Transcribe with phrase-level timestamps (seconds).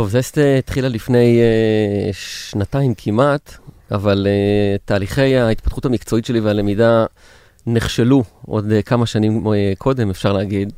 [0.00, 3.54] טוב, זסט התחילה לפני uh, שנתיים כמעט,
[3.90, 7.04] אבל uh, תהליכי ההתפתחות המקצועית שלי והלמידה
[7.66, 10.72] נכשלו עוד uh, כמה שנים uh, קודם, אפשר להגיד.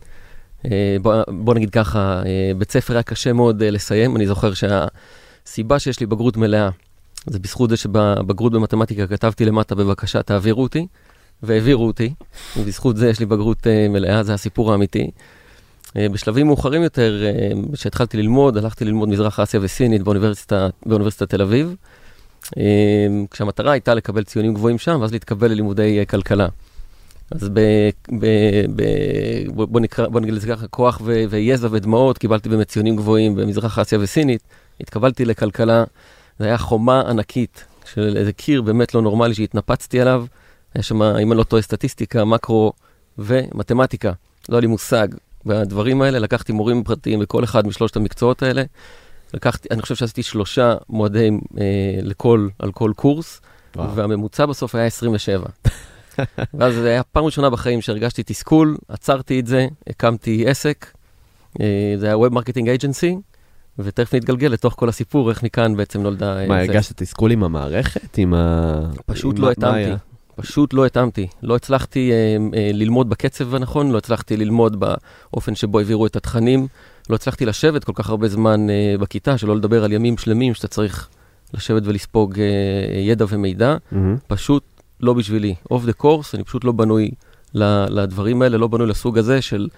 [0.62, 0.69] Uh,
[1.03, 2.27] בוא, בוא נגיד ככה, uh,
[2.59, 4.17] בית ספר היה קשה מאוד uh, לסיים.
[4.17, 6.69] אני זוכר שהסיבה שיש לי בגרות מלאה,
[7.27, 10.87] זה בזכות זה שבבגרות במתמטיקה כתבתי למטה, בבקשה, תעבירו אותי,
[11.43, 12.15] והעבירו אותי.
[12.56, 15.11] ובזכות זה יש לי בגרות uh, מלאה, זה הסיפור האמיתי.
[15.97, 17.23] אה, בשלבים מאוחרים יותר,
[17.73, 21.75] כשהתחלתי ללמוד, הלכתי ללמוד מזרח אסיה וסינית באוניברסיטה, באוניברסיטת תל אביב,
[23.31, 26.49] כשהמטרה הייתה לקבל ציונים גבוהים שם, ואז להתקבל ללימודי אה, כלכלה.
[27.31, 27.61] אז ב,
[28.19, 28.27] ב,
[28.77, 28.83] ב,
[29.55, 33.79] בוא, נקרא, בוא נגיד לזה ככה, כוח ו, ויזע ודמעות, קיבלתי באמת ציונים גבוהים במזרח
[33.79, 34.43] אסיה וסינית,
[34.81, 35.84] התקבלתי לכלכלה,
[36.39, 40.25] זה היה חומה ענקית של איזה קיר באמת לא נורמלי שהתנפצתי עליו,
[40.75, 42.73] היה שם, אם אני לא טועה, סטטיסטיקה, מקרו
[43.19, 44.12] ומתמטיקה,
[44.49, 45.09] לא היה לי מושג.
[45.47, 48.62] בדברים האלה, לקחתי מורים פרטיים בכל אחד משלושת המקצועות האלה.
[49.35, 51.65] לקחתי, אני חושב שעשיתי שלושה מועדים אה,
[52.03, 53.41] לכל, על כל קורס,
[53.77, 53.95] וואו.
[53.95, 55.47] והממוצע בסוף היה 27.
[56.55, 60.87] ואז זה היה פעם ראשונה בחיים שהרגשתי תסכול, עצרתי את זה, הקמתי עסק,
[61.61, 63.17] אה, זה היה Web Marketing Agency,
[63.78, 66.47] ותכף נתגלגל לתוך כל הסיפור, איך מכאן בעצם נולדה...
[66.49, 68.19] מה, הרגשת תסכול עם המערכת?
[68.19, 68.81] עם ה...
[69.06, 69.91] פשוט עם לא התאמתי.
[70.37, 71.26] פשוט לא התאמתי.
[71.43, 74.84] לא הצלחתי אה, אה, ללמוד בקצב הנכון, לא הצלחתי ללמוד
[75.31, 76.66] באופן שבו העבירו את התכנים,
[77.10, 80.69] לא הצלחתי לשבת כל כך הרבה זמן אה, בכיתה, שלא לדבר על ימים שלמים שאתה
[80.69, 81.09] צריך
[81.54, 83.76] לשבת ולספוג אה, ידע ומידע.
[83.76, 83.97] Mm-hmm.
[84.26, 84.62] פשוט
[85.00, 85.54] לא בשבילי.
[85.71, 87.10] אוף דה קורס, אני פשוט לא בנוי
[87.54, 89.69] לדברים האלה, לא בנוי לסוג הזה של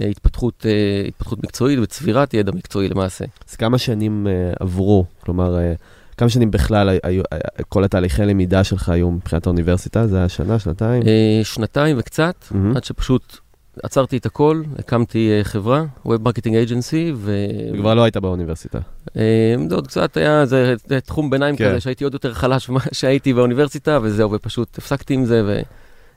[0.00, 3.24] אה, התפתחות, אה, התפתחות מקצועית וצבירת ידע מקצועי למעשה.
[3.48, 5.04] אז כמה שנים אה, עברו?
[5.24, 5.58] כלומר...
[5.58, 5.74] אה...
[6.22, 7.22] כמה שנים בכלל היו,
[7.68, 10.06] כל התהליכי למידה שלך היו מבחינת האוניברסיטה?
[10.06, 11.02] זה היה שנה, שנתיים?
[11.06, 12.76] אה, שנתיים וקצת, mm-hmm.
[12.76, 13.36] עד שפשוט
[13.82, 17.46] עצרתי את הכל, הקמתי אה, חברה, Web Marketing Agency, ו...
[17.74, 18.78] וכבר לא היית באוניברסיטה.
[19.16, 20.74] אה, זה עוד קצת היה, זה,
[21.04, 21.70] תחום ביניים כן.
[21.70, 25.60] כזה, שהייתי עוד יותר חלש ממה שהייתי באוניברסיטה, וזהו, ופשוט הפסקתי עם זה,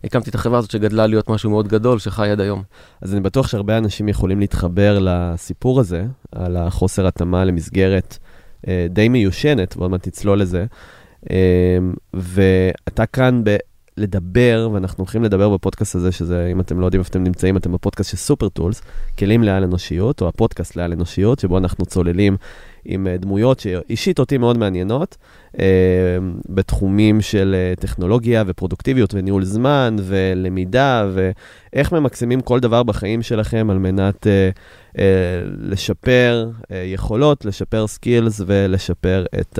[0.03, 2.63] והקמתי את החברה הזאת שגדלה להיות משהו מאוד גדול, שחי עד היום.
[3.01, 8.17] אז אני בטוח שהרבה אנשים יכולים להתחבר לסיפור הזה, על החוסר התאמה למסגרת.
[8.67, 10.65] אה, די מיושנת, ועוד מעט תצלול לזה.
[11.31, 11.77] אה,
[12.13, 13.57] ואתה כאן ב...
[13.97, 17.71] לדבר, ואנחנו הולכים לדבר בפודקאסט הזה, שזה, אם אתם לא יודעים איפה אתם נמצאים, אתם
[17.71, 18.81] בפודקאסט של סופר טולס,
[19.19, 22.37] כלים לעל אנושיות, או הפודקאסט לעל אנושיות, שבו אנחנו צוללים
[22.85, 25.17] עם אה, דמויות שאישית אותי מאוד מעניינות,
[25.59, 25.65] אה,
[26.49, 33.77] בתחומים של אה, טכנולוגיה ופרודוקטיביות וניהול זמן ולמידה, ואיך ממקסמים כל דבר בחיים שלכם על
[33.77, 34.27] מנת
[35.59, 39.59] לשפר יכולות, לשפר skills ולשפר את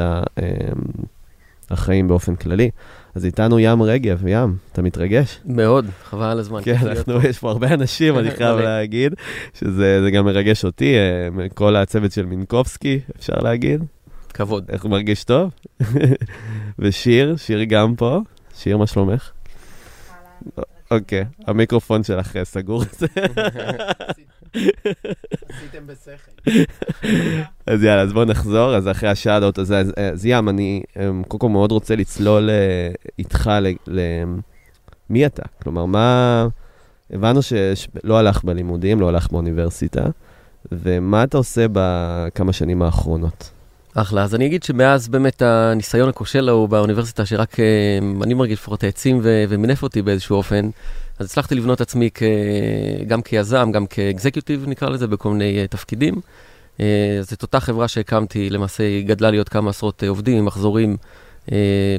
[1.72, 2.70] החיים באופן כללי.
[3.16, 5.40] אז איתנו ים רגב, ים, אתה מתרגש?
[5.46, 6.60] מאוד, חבל על הזמן.
[6.64, 9.14] כן, אנחנו, יש פה הרבה אנשים, אני חייב להגיד,
[9.54, 13.84] שזה גם מרגש אותי, אה, כל הצוות של מינקובסקי, אפשר להגיד.
[14.34, 14.66] כבוד.
[14.70, 15.52] איך הוא מרגיש טוב?
[16.80, 18.20] ושיר, שיר גם פה.
[18.58, 19.32] שיר, מה שלומך?
[20.92, 22.84] אוקיי, המיקרופון שלך סגור.
[24.54, 26.52] עשיתם בשכל.
[27.68, 31.40] אז יאללה, אז בואו נחזור, אז אחרי השאט-אוט הזה, אז, אז ים, אני אמ, קודם
[31.40, 32.90] כל מאוד רוצה לצלול אה,
[33.20, 33.50] איתך
[33.88, 35.44] למי אתה?
[35.64, 36.48] כלומר, מה...
[37.12, 40.06] הבנו שלא הלך בלימודים, לא הלך באוניברסיטה,
[40.72, 43.52] ומה אתה עושה בכמה שנים האחרונות?
[43.96, 47.66] אחלה, אז אני אגיד שמאז באמת הניסיון הכושל ההוא באוניברסיטה, שרק אה,
[48.24, 50.70] אני מרגיש לפחות העצים ומינף אותי באיזשהו אופן,
[51.20, 52.24] אז הצלחתי לבנות עצמי כ...
[53.08, 56.16] גם כיזם, גם כ executive נקרא לזה, בכל מיני uh, תפקידים.
[56.78, 56.82] Uh,
[57.22, 60.98] זאת אותה חברה שהקמתי, למעשה היא גדלה להיות כמה עשרות uh, עובדים מחזורים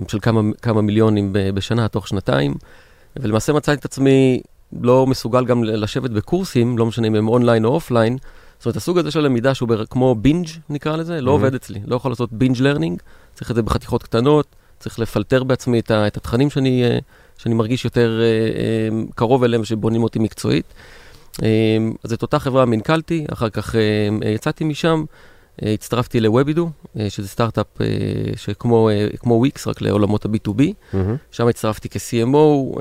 [0.09, 2.55] של כמה, כמה מיליונים בשנה, תוך שנתיים.
[3.17, 4.41] ולמעשה מצאתי את עצמי
[4.81, 8.19] לא מסוגל גם לשבת בקורסים, לא משנה אם הם אונליין או offline.
[8.59, 11.33] זאת אומרת, הסוג הזה של למידה שהוא כמו binge נקרא לזה, לא mm-hmm.
[11.33, 11.81] עובד אצלי.
[11.87, 13.03] לא יכול לעשות binge learning,
[13.35, 14.47] צריך את זה בחתיכות קטנות,
[14.79, 16.83] צריך לפלטר בעצמי את, את התכנים שאני...
[17.39, 20.75] שאני מרגיש יותר אה, אה, קרוב אליהם, שבונים אותי מקצועית.
[21.43, 21.49] אה,
[22.05, 23.75] אז את אותה חברה מנכלתי, אחר כך
[24.35, 25.05] יצאתי משם,
[25.63, 26.71] הצטרפתי לוובידו,
[27.09, 27.67] שזה סטארט-אפ
[28.37, 28.89] שכמו
[29.27, 30.61] וויקס, רק לעולמות ה-B2B.
[30.61, 30.97] Mm-hmm.
[31.31, 32.79] שם הצטרפתי כ-CMO,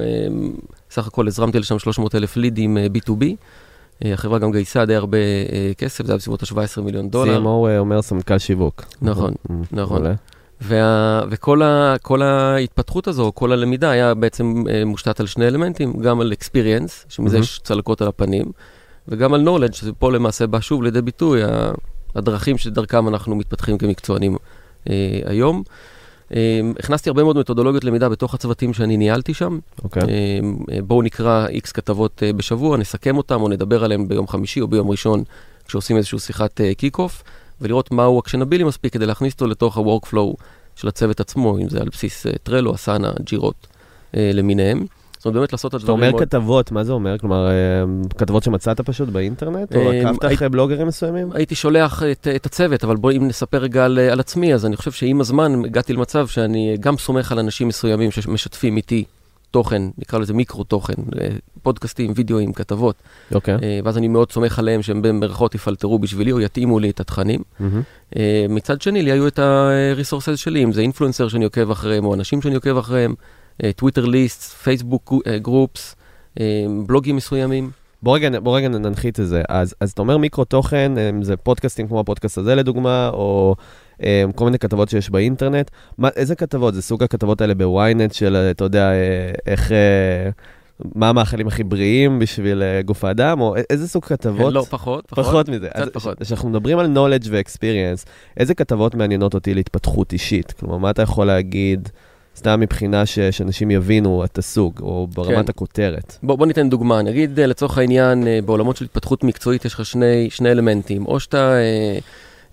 [0.91, 3.25] סך הכל הזרמתי לשם 300 אלף לידים B2B.
[4.01, 5.17] החברה גם גייסה די הרבה
[5.77, 7.43] כסף, זה היה בסביבות ה-17 מיליון דולר.
[7.43, 8.83] CMO אומר סמנכ"ל שיווק.
[9.01, 9.33] נכון.
[9.71, 10.03] נכון.
[10.61, 11.95] וה, וכל ה,
[12.55, 17.37] ההתפתחות הזו, כל הלמידה היה בעצם אה, מושתת על שני אלמנטים, גם על experience, שמזה
[17.37, 17.41] mm-hmm.
[17.41, 18.45] יש צלקות על הפנים,
[19.07, 21.41] וגם על knowledge, שפה למעשה בא שוב לידי ביטוי,
[22.15, 24.37] הדרכים שדרכם אנחנו מתפתחים כמקצוענים
[24.89, 25.63] אה, היום.
[26.33, 29.59] אה, הכנסתי הרבה מאוד מתודולוגיות למידה בתוך הצוותים שאני ניהלתי שם.
[29.83, 30.03] אוקיי.
[30.03, 30.05] Okay.
[30.71, 34.67] אה, בואו נקרא איקס כתבות אה, בשבוע, נסכם אותם או נדבר עליהם ביום חמישי או
[34.67, 35.23] ביום ראשון,
[35.67, 37.23] כשעושים איזושהי שיחת kick-off.
[37.61, 40.35] ולראות מהו actionable מספיק כדי להכניס אותו לתוך ה-workflow
[40.75, 43.67] של הצוות עצמו, אם זה על בסיס טרלו, אסנה, Jira-ות
[44.13, 44.85] למיניהם.
[45.17, 47.17] זאת אומרת, באמת לעשות את הדברים אתה אומר כתבות, מה זה אומר?
[47.17, 47.53] כלומר, אה,
[48.17, 49.75] כתבות שמצאת פשוט באינטרנט?
[49.75, 51.31] או אה, עקבת הי- אחרי בלוגרים מסוימים?
[51.31, 54.75] הייתי שולח את, את הצוות, אבל בואי אם נספר רגע על, על עצמי, אז אני
[54.77, 59.03] חושב שעם הזמן הגעתי למצב שאני גם סומך על אנשים מסוימים שמשתפים איתי
[59.55, 61.27] תוכן, נקרא לזה מיקרו תוכן, אה,
[61.63, 62.95] פודקאסטים, וידאוים, כתבות,
[63.33, 63.55] אוקיי.
[63.63, 67.41] אה, ואז אני מאוד סומך עליהם שהם במרכאות יפלטרו בשבילי או יתאימו לי את התכנים.
[68.15, 72.13] אה, מצד שני, לי היו את ה-resources שלי, אם זה influencer שאני עוקב אחריהם, או
[72.13, 73.15] אנשים שאני עוקב אחריהם,
[73.75, 75.95] Twitter list, Facebook groups,
[76.87, 77.71] בלוגים מסוימים.
[78.03, 79.41] בוא רגע, בוא רגע ננחית את זה.
[79.49, 83.55] אז, אז אתה אומר מיקרו תוכן, אם זה פודקאסטים כמו הפודקאסט הזה לדוגמה, או
[84.35, 85.71] כל מיני כתבות שיש באינטרנט.
[85.97, 86.73] מה, איזה כתבות?
[86.73, 89.71] זה סוג הכתבות האלה בוויינט של, אה, אתה יודע, אה, איך...
[89.71, 90.29] אה,
[90.95, 94.53] מה המאכלים הכי בריאים בשביל אה, גוף האדם, או איזה סוג כתבות?
[94.53, 95.25] לא, פחות, פחות.
[95.25, 95.69] פחות מזה.
[95.69, 96.19] קצת אז פחות.
[96.19, 98.05] כשאנחנו מדברים על knowledge ו-experience,
[98.37, 100.51] איזה כתבות מעניינות אותי להתפתחות אישית?
[100.51, 101.89] כלומר, מה אתה יכול להגיד,
[102.35, 105.49] סתם מבחינה ש- שאנשים יבינו את הסוג, או ברמת כן.
[105.49, 106.17] הכותרת?
[106.23, 109.85] בוא, בוא ניתן דוגמה, נגיד אה, לצורך העניין, אה, בעולמות של התפתחות מקצועית יש לך
[109.85, 111.97] שני, שני אלמנטים, או שאתה אה,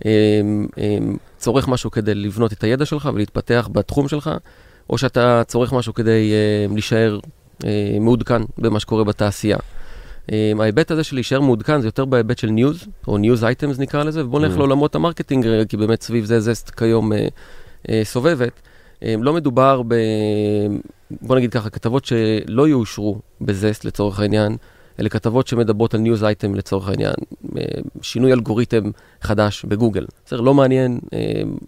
[0.07, 0.41] אה,
[0.79, 0.99] אה,
[1.43, 4.31] צורך משהו כדי לבנות את הידע שלך ולהתפתח בתחום שלך,
[4.91, 7.19] או שאתה צורך משהו כדי אה, להישאר
[7.65, 9.57] אה, מעודכן במה שקורה בתעשייה.
[10.33, 14.05] אה, ההיבט הזה של להישאר מעודכן זה יותר בהיבט של news, או news items נקרא
[14.05, 14.59] לזה, ובואו נלך Mm.
[14.59, 17.29] לעולמות ה marketing, רגע, כי באמת סביב זה Zest כיום אה,
[17.89, 18.53] אה, סובבת.
[19.03, 19.95] אה, לא מדובר ב...
[21.11, 24.57] בוא נגיד ככה, כתבות שלא יאושרו ב Zest לצורך העניין,
[25.01, 27.15] אלה כתבות שמדברות על news item לצורך העניין,
[27.59, 27.63] אה,
[28.03, 28.91] שינוי אלגוריתם
[29.23, 30.07] חדש בגוגל.
[30.27, 31.19] בסדר, לא מעניין, אה,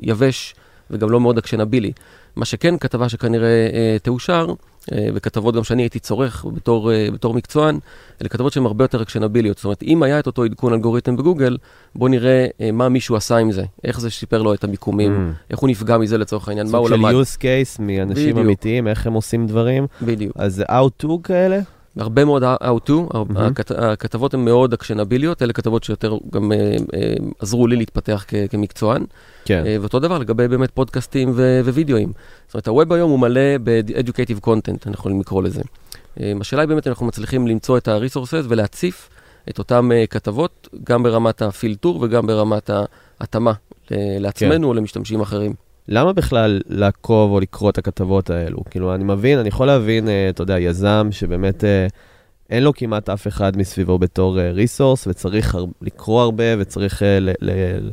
[0.01, 0.55] יבש
[0.91, 1.93] וגם לא מאוד אקשנבילי.
[2.37, 4.47] מה שכן, כתבה שכנראה אה, תאושר,
[5.15, 7.79] וכתבות גם שאני הייתי צורך בתור, בתור מקצוען,
[8.23, 9.57] אלה כתבות שהן הרבה יותר אקשנביליות.
[9.57, 11.57] זאת אומרת, אם היה את אותו עדכון אלגוריתם בגוגל,
[11.95, 15.51] בוא נראה אה, מה מישהו עשה עם זה, איך זה שיפר לו את המיקומים, Mm.
[15.51, 17.13] איך הוא נפגע מזה לצורך העניין, מה סוג הוא של למד.
[17.13, 18.39] use case מאנשים בדיוק.
[18.39, 19.87] אמיתיים, איך הם עושים דברים.
[20.03, 20.33] בדיוק.
[20.37, 21.61] אז זה how to כאלה?
[21.99, 23.37] הרבה מאוד how to, מהמם.
[23.37, 26.59] הכת- הכתבות הן מאוד אקשנביליות, אלה כתבות שיותר גם אה,
[26.95, 29.05] אה, עזרו לי להתפתח כ- כמקצוען.
[29.45, 29.63] כן.
[29.67, 32.13] אה, ואותו דבר לגבי באמת פודקאסטים ו- ווידאוים.
[32.47, 35.63] זאת אומרת, הווב היום הוא מלא ב-educative content, אנחנו יכולים לקרוא לזה.
[36.21, 39.09] אה, השאלה היא באמת אנחנו מצליחים למצוא את ה-resources ולהציף
[39.49, 42.71] את אותן אה, כתבות, גם ברמת הפילטור וגם ברמת
[43.21, 43.53] ההתאמה
[43.91, 45.53] ל- לעצמנו או למשתמשים אחרים.
[45.89, 48.59] למה בכלל לעקוב או לקרוא את הכתבות האלו?
[48.71, 51.87] כאילו, אני מבין, אני יכול להבין, אה, אתה יודע, יזם שבאמת אה,
[52.51, 57.21] אין לו כמעט אף אחד מסביבו בתור אה, ריסורס, וצריך הר- לקרוא הרבה, וצריך, אה,
[57.21, 57.91] ל- ל-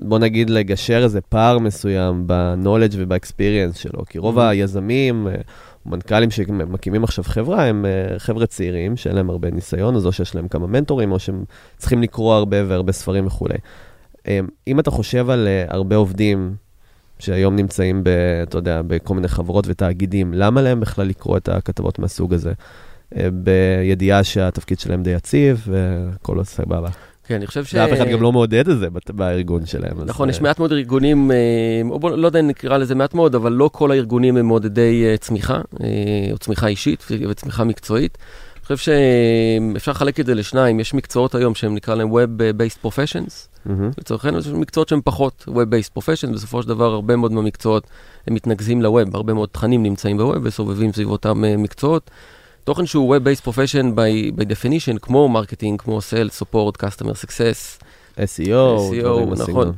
[0.00, 4.04] בוא נגיד, לגשר איזה פער מסוים ב-knowledge וב-experience שלו.
[4.08, 4.42] כי רוב Mhm.
[4.42, 5.34] היזמים, אה,
[5.86, 10.34] מנכ"לים שמקימים עכשיו חברה, הם אה, חבר'ה צעירים, שאין להם הרבה ניסיון, אז או שיש
[10.34, 11.44] להם כמה מנטורים, או שהם
[11.76, 13.54] צריכים לקרוא הרבה והרבה ספרים וכולי.
[14.28, 16.54] אה, אם אתה חושב על אה, הרבה עובדים
[17.18, 18.08] שהיום נמצאים, ב,
[18.42, 22.52] אתה יודע, בכל מיני חברות ותאגידים, למה להם בכלל לקרוא את הכתבות מהסוג הזה?
[23.16, 26.88] אה, בידיעה שהתפקיד שלהם די יציב והכל סבבה.
[27.28, 27.74] כן, אני חושב ש...
[27.74, 30.00] ואף אחד גם לא מעודד את זה בארגון שלהם.
[30.00, 31.36] אז, נכון, אה, יש מעט מאוד ארגונים, אה,
[31.90, 35.04] או בוא, לא יודע אם נקרא לזה מעט מאוד, אבל לא כל הארגונים הם מעודדי
[35.06, 35.88] אה, צמיחה, אה,
[36.32, 38.18] או צמיחה אישית וצמיחה מקצועית.
[38.70, 38.92] אני חושב
[39.74, 43.32] שאפשר לחלק את זה לשניים, יש מקצועות היום שהם נקרא להם Web-Based Professions,
[43.66, 43.90] מהמם.
[43.98, 47.86] לצורך העניין, יש מקצועות שהם פחות Web-Based Professions, בסופו של דבר הרבה מאוד מהמקצועות
[48.26, 52.10] הם מתנקזים ל web, הרבה מאוד תכנים נמצאים ב web וסובבים סביב אותם אה, מקצועות.
[52.64, 57.84] תוכן שהוא Web-Based Profession by, by definition, כמו marketing, כמו Sales, Support, Customer Success,
[58.18, 59.72] SEO, SEO, נכון.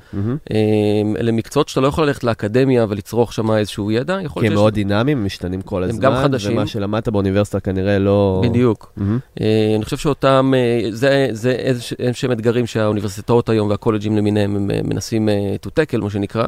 [0.50, 4.54] אמ, אלה מקצועות שאתה לא יכול ללכת לאקדמיה ולצרוך שם איזשהו ידע, כי הם נהיות
[4.54, 6.02] מאוד דינמיים, הם משתנים כל הם הזמן.
[6.02, 6.52] גם חדשים.
[6.52, 8.42] ומה שלמדת באוניברסיטה כנראה לא...
[8.44, 8.92] בדיוק.
[9.40, 11.50] אה, אני חושב שאותם, אה, זה, זה
[11.98, 15.28] איזשהם אתגרים שהאוניברסיטאות היום והקולג'ים למיניהם הם אה, מנסים
[15.66, 16.46] to tackle, מה שנקרא,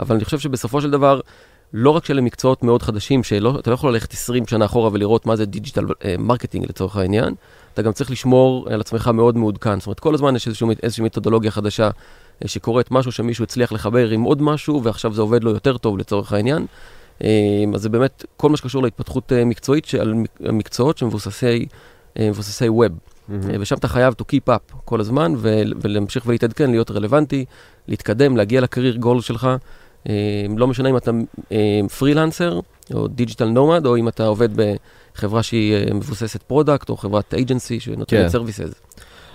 [0.00, 1.20] אבל אני חושב שבסופו של דבר,
[1.72, 5.36] לא רק שאלה מקצועות מאוד חדשים, שאתה לא יכול ללכת 20 שנה אחורה ולראות מה
[5.36, 5.84] זה digital
[6.18, 7.34] marketing לצורך העניין,
[7.74, 9.78] אתה גם צריך לשמור על עצמך מאוד מעודכן.
[9.78, 11.90] זאת אומרת, כל הזמן יש איזשהו, איזושהי מתודולוגיה חדשה
[12.42, 15.98] אה, שקורית משהו שמישהו הצליח לחבר עם עוד משהו, ועכשיו זה עובד לו יותר טוב
[15.98, 16.66] לצורך העניין.
[17.24, 17.28] אה,
[17.74, 21.66] אז זה באמת כל מה שקשור להתפתחות אה, מקצועית, על מק- מקצועות שמבוססי
[22.18, 22.92] מבוססי web.
[23.32, 25.34] אה, ושם אתה חייב to keep up כל הזמן,
[25.82, 27.44] ולהמשיך ולהתעדכן, להיות רלוונטי,
[27.88, 29.48] להתקדם, להגיע ל career goal שלך.
[30.56, 31.10] לא משנה אם אתה
[31.98, 32.60] פרילנסר,
[32.94, 34.48] או digital nomad, או אם אתה עובד
[35.14, 38.28] בחברה שהיא אה, מבוססת product, או חברת agency שנותנת כן.
[38.28, 38.70] services.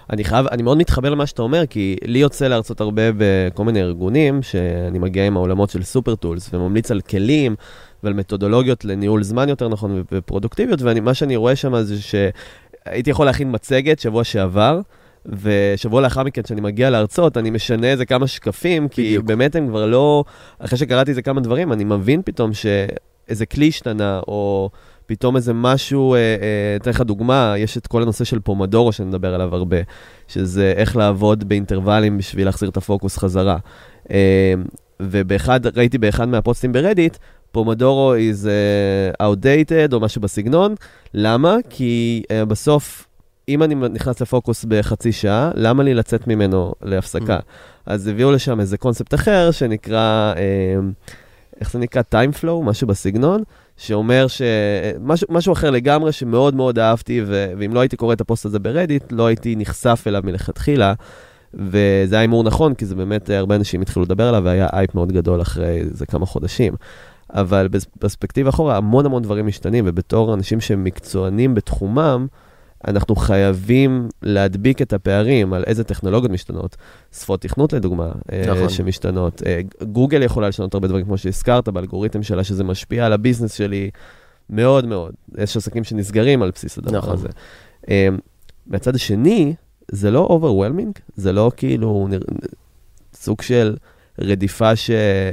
[0.10, 3.82] אני חייב, אני מאוד מתחבר למה שאתה אומר, כי לי יוצא להרצות הרבה בכל מיני
[3.82, 7.56] ארגונים, שאני מגיע עם העולמות של Super Tools, וממליץ על כלים
[8.04, 13.52] ועל מתודולוגיות לניהול זמן יותר נכון ופרודוקטיביות, ומה שאני רואה שם זה שהייתי יכול להכין
[13.52, 14.82] מצגת שבוע שעבר,
[15.26, 19.26] ושבוע לאחר מכן, כשאני מגיע להרצות, אני משנה איזה כמה שקפים, כי בדיוק.
[19.26, 20.24] באמת הם כבר לא...
[20.60, 24.70] אחרי שקראתי איזה כמה דברים, אני מבין פתאום שאיזה כלי השתנה, או
[25.06, 29.08] פתאום איזה משהו, אה, אה, אתן לך דוגמה, יש את כל הנושא של פומדורו, שאני
[29.10, 29.78] מדבר עליו הרבה,
[30.28, 33.58] שזה איך לעבוד באינטרוולים בשביל להחזיר את הפוקוס חזרה.
[34.12, 34.54] אה,
[35.00, 37.18] ובאחד, ראיתי באחד מהפוסטים ברדיט,
[37.52, 40.76] פומדורו is uh, outdated או משהו בסגנון.
[41.14, 41.58] למה?
[41.70, 43.08] כי uh, בסוף,
[43.50, 47.40] אם אני נכנס לפוקוס בחצי שעה, למה לי לצאת ממנו להפסקה?
[47.86, 50.42] אז הביאו לשם איזה קונספט אחר שנקרא, אה,
[51.60, 52.02] איך זה נקרא?
[52.12, 53.44] time flow, משהו בסגנון,
[53.78, 54.42] שאומר ש...
[55.00, 57.54] משהו, משהו אחר לגמרי שמאוד מאוד אהבתי, ו...
[57.58, 60.94] ואם לא הייתי קורא את הפוסט הזה ברדיט, לא הייתי נחשף אליו מלכתחילה.
[61.54, 64.96] וזה היה הימור נכון, כי זה באמת, אה, הרבה אנשים התחילו לדבר עליו, והיה אייפ
[64.96, 66.74] מאוד גדול אחרי איזה כמה חודשים.
[67.30, 72.28] אבל בפרספקטיבה אחורה, המון המון דברים משתנים, ובתור אנשים שהם מקצוענים בתחומם,
[72.88, 76.76] אנחנו חייבים להדביק את הפערים על איזה טכנולוגיות משתנות.
[77.14, 78.56] שפות תכנות לדוגמה, נכון.
[78.56, 78.70] נכון.
[78.70, 79.42] שמשתנות.
[79.46, 79.62] אה,
[79.92, 83.90] גוגל יכולה לשנות הרבה דברים, כמו שהזכרת, באלגוריתם שלה, שזה משפיע על הביזנס שלי
[84.50, 85.14] מאוד מאוד.
[85.38, 87.14] יש עסקים שנסגרים על בסיס הדבר נכון.
[87.14, 87.28] הזה.
[87.90, 88.08] אה,
[88.68, 89.54] מהצד השני,
[89.92, 92.08] זה לא overwhelming, זה לא כאילו
[93.14, 93.76] סוג של
[94.20, 94.90] רדיפה ש,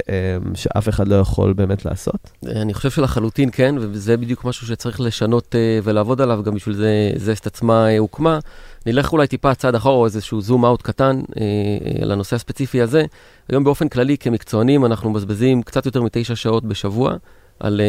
[0.09, 2.31] אה, שאף אחד לא יכול באמת לעשות.
[2.45, 7.11] אני חושב שלחלוטין כן, וזה בדיוק משהו שצריך לשנות אה, ולעבוד עליו, גם בשביל זה
[7.15, 8.39] זסט עצמה אה, הוקמה.
[8.85, 13.05] נלך אולי טיפה צעד אחורה, או איזשהו זום אאוט קטן אה, לנושא הספציפי הזה.
[13.49, 17.13] היום באופן כללי, כמקצוענים, אנחנו מבזבזים קצת יותר מתשע שעות בשבוע
[17.59, 17.81] על,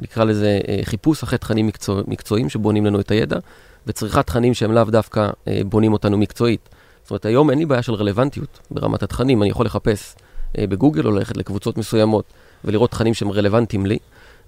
[0.00, 3.38] נקרא לזה, חיפוש אחרי תכנים מקצוע, מקצועיים שבונים לנו את הידע,
[3.86, 5.30] וצריכת תכנים שהם לאו דווקא
[5.66, 6.68] בונים אותנו מקצועית.
[7.02, 10.14] זאת אומרת, היום אין לי בעיה של רלוונטיות ברמת התכנים, אני יכול לחפש
[10.60, 12.24] בגוגל או ללכת לקבוצות מסוימות
[12.64, 13.98] ולראות תכנים שהם רלוונטיים לי.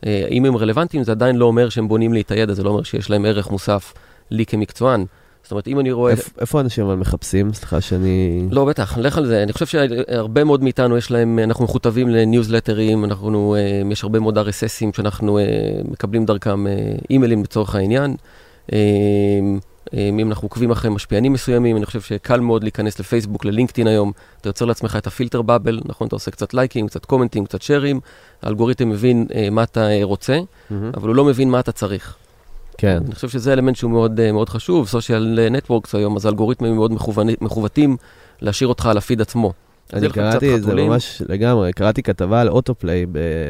[0.06, 2.70] אה, אם הם רלוונטיים, זה עדיין לא אומר שהם בונים לי את הידע, זה לא
[2.70, 3.92] אומר שיש להם ערך מוסף
[4.30, 5.04] לי כמקצוען.
[5.42, 6.12] זאת אומרת, אם אני רואה...
[6.12, 7.52] איפה, איפה אנשים אבל מחפשים?
[7.52, 8.46] סליחה שאני...
[8.50, 9.42] לא, בטח, לך על זה.
[9.42, 14.38] אני חושב שהרבה מאוד מאיתנו יש להם, אנחנו מכותבים לניוזלטרים, אנחנו, אה, יש הרבה מאוד
[14.38, 15.44] RSSים שאנחנו אה,
[15.84, 16.72] מקבלים דרכם אה,
[17.10, 18.16] אימיילים לצורך העניין.
[19.92, 24.48] אם אנחנו עוקבים אחרי משפיענים מסוימים, אני חושב שקל מאוד להיכנס לפייסבוק, ללינקדאין היום, אתה
[24.48, 26.06] יוצר לעצמך את הפילטר באבל, נכון?
[26.06, 28.00] אתה עושה קצת לייקים, קצת קומנטים, קצת שרים,
[28.42, 30.38] האלגוריתם מבין אה, מה אתה אה, רוצה,
[30.70, 30.90] מהמם.
[30.96, 32.16] אבל הוא לא מבין מה אתה צריך.
[32.78, 33.02] כן.
[33.06, 36.92] אני חושב שזה אלמנט שהוא מאוד, אה, מאוד חשוב, סושיאל נטוורקס היום, אז האלגוריתמים מאוד
[36.92, 37.96] מכוונים- מכוותים
[38.40, 39.52] להשאיר אותך על הפיד עצמו.
[39.92, 40.90] אני קראתי, זה חתולים.
[40.90, 43.06] ממש לגמרי, קראתי כתבה על אוטופליי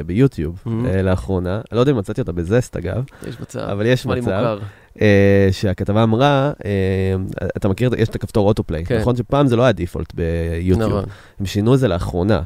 [0.06, 0.70] ביוטיוב Mhm.
[0.86, 4.58] אה, לאחרונה, אני לא יודע אם מצאתי אותה בזסט אגב, יש מצב, אבל יש מצב.
[5.02, 7.14] אה, שהכתבה אמרה, אה,
[7.56, 9.00] אתה מכיר, יש את הכפתור אוטופליי, כן.
[9.00, 11.04] נכון שפעם זה לא היה דיפולט ביוטיוב, נכון.
[11.40, 12.42] הם שינו את זה לאחרונה.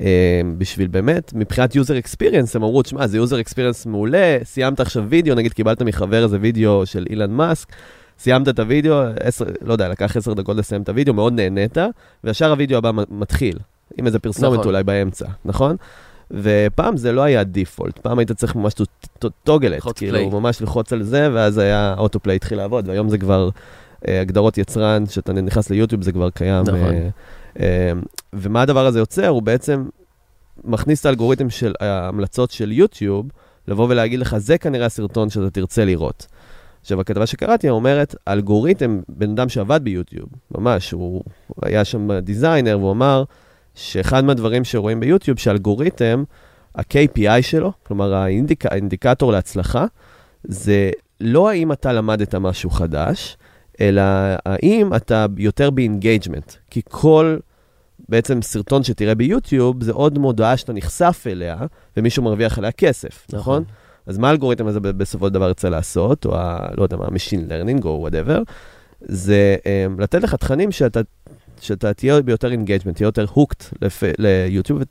[0.00, 5.04] אה, בשביל באמת, מבחינת user experience, הם אמרו, תשמע, זה user experience מעולה, סיימת עכשיו
[5.08, 7.68] וידאו, נגיד קיבלת מחבר איזה וידאו של אילן מאסק,
[8.18, 11.76] סיימת את הוידאו, עשר, לא יודע, לקח עשר דקות לסיים את הוידאו, מאוד נהנית,
[12.24, 13.58] וישר הוידאו הבא מתחיל,
[13.98, 14.66] עם איזה פרסומת נכון.
[14.66, 15.76] אולי באמצע, נכון?
[16.32, 18.74] ופעם זה לא היה דיפולט, פעם היית צריך ממש
[19.68, 20.30] ללחוץ כאילו.
[20.30, 23.48] ממש ללחוץ על זה, ואז היה אוטופליי התחיל לעבוד, והיום זה כבר
[24.08, 26.62] אה, הגדרות יצרן, שאתה נכנס ליוטיוב זה כבר קיים.
[26.62, 26.94] נכון.
[26.94, 27.08] אה,
[27.60, 27.92] אה,
[28.32, 29.28] ומה הדבר הזה יוצר?
[29.28, 29.84] הוא בעצם
[30.64, 33.26] מכניס את האלגוריתם של ההמלצות של יוטיוב,
[33.68, 36.26] לבוא ולהגיד לך, זה כנראה הסרטון שאתה תרצה לראות.
[36.80, 41.22] עכשיו, הכתבה שקראתי אומרת, האלגוריתם, בן אדם שעבד ביוטיוב, ממש, הוא
[41.62, 43.24] היה שם designer, והוא אמר
[43.74, 46.24] שאחד מהדברים שרואים ביוטיוב, שהאלגוריתם,
[46.74, 49.86] ה-KPI שלו, כלומר האינדיק, האינדיקטור להצלחה,
[50.44, 53.36] זה לא האם אתה למדת משהו חדש,
[53.80, 54.02] אלא
[54.46, 56.52] האם אתה יותר ב engagement.
[56.70, 57.36] כי כל
[58.08, 61.56] בעצם סרטון שתראה ביוטיוב, זה עוד מודעה שאתה נחשף אליה,
[61.96, 63.62] ומישהו מרוויח עליה כסף, נכון?
[63.62, 63.74] נכון.
[64.06, 66.68] אז מה האלגוריתם הזה בסופו של דבר ירצה לעשות, או ה...
[66.76, 68.38] לא יודע מה, Machine Learning או whatever,
[69.00, 71.00] זה um, לתת לך תכנים שאתה,
[71.62, 73.64] שאתה תהיה ביותר engagement, תהיה יותר hooked.
[74.18, 74.82] ליוטיוב,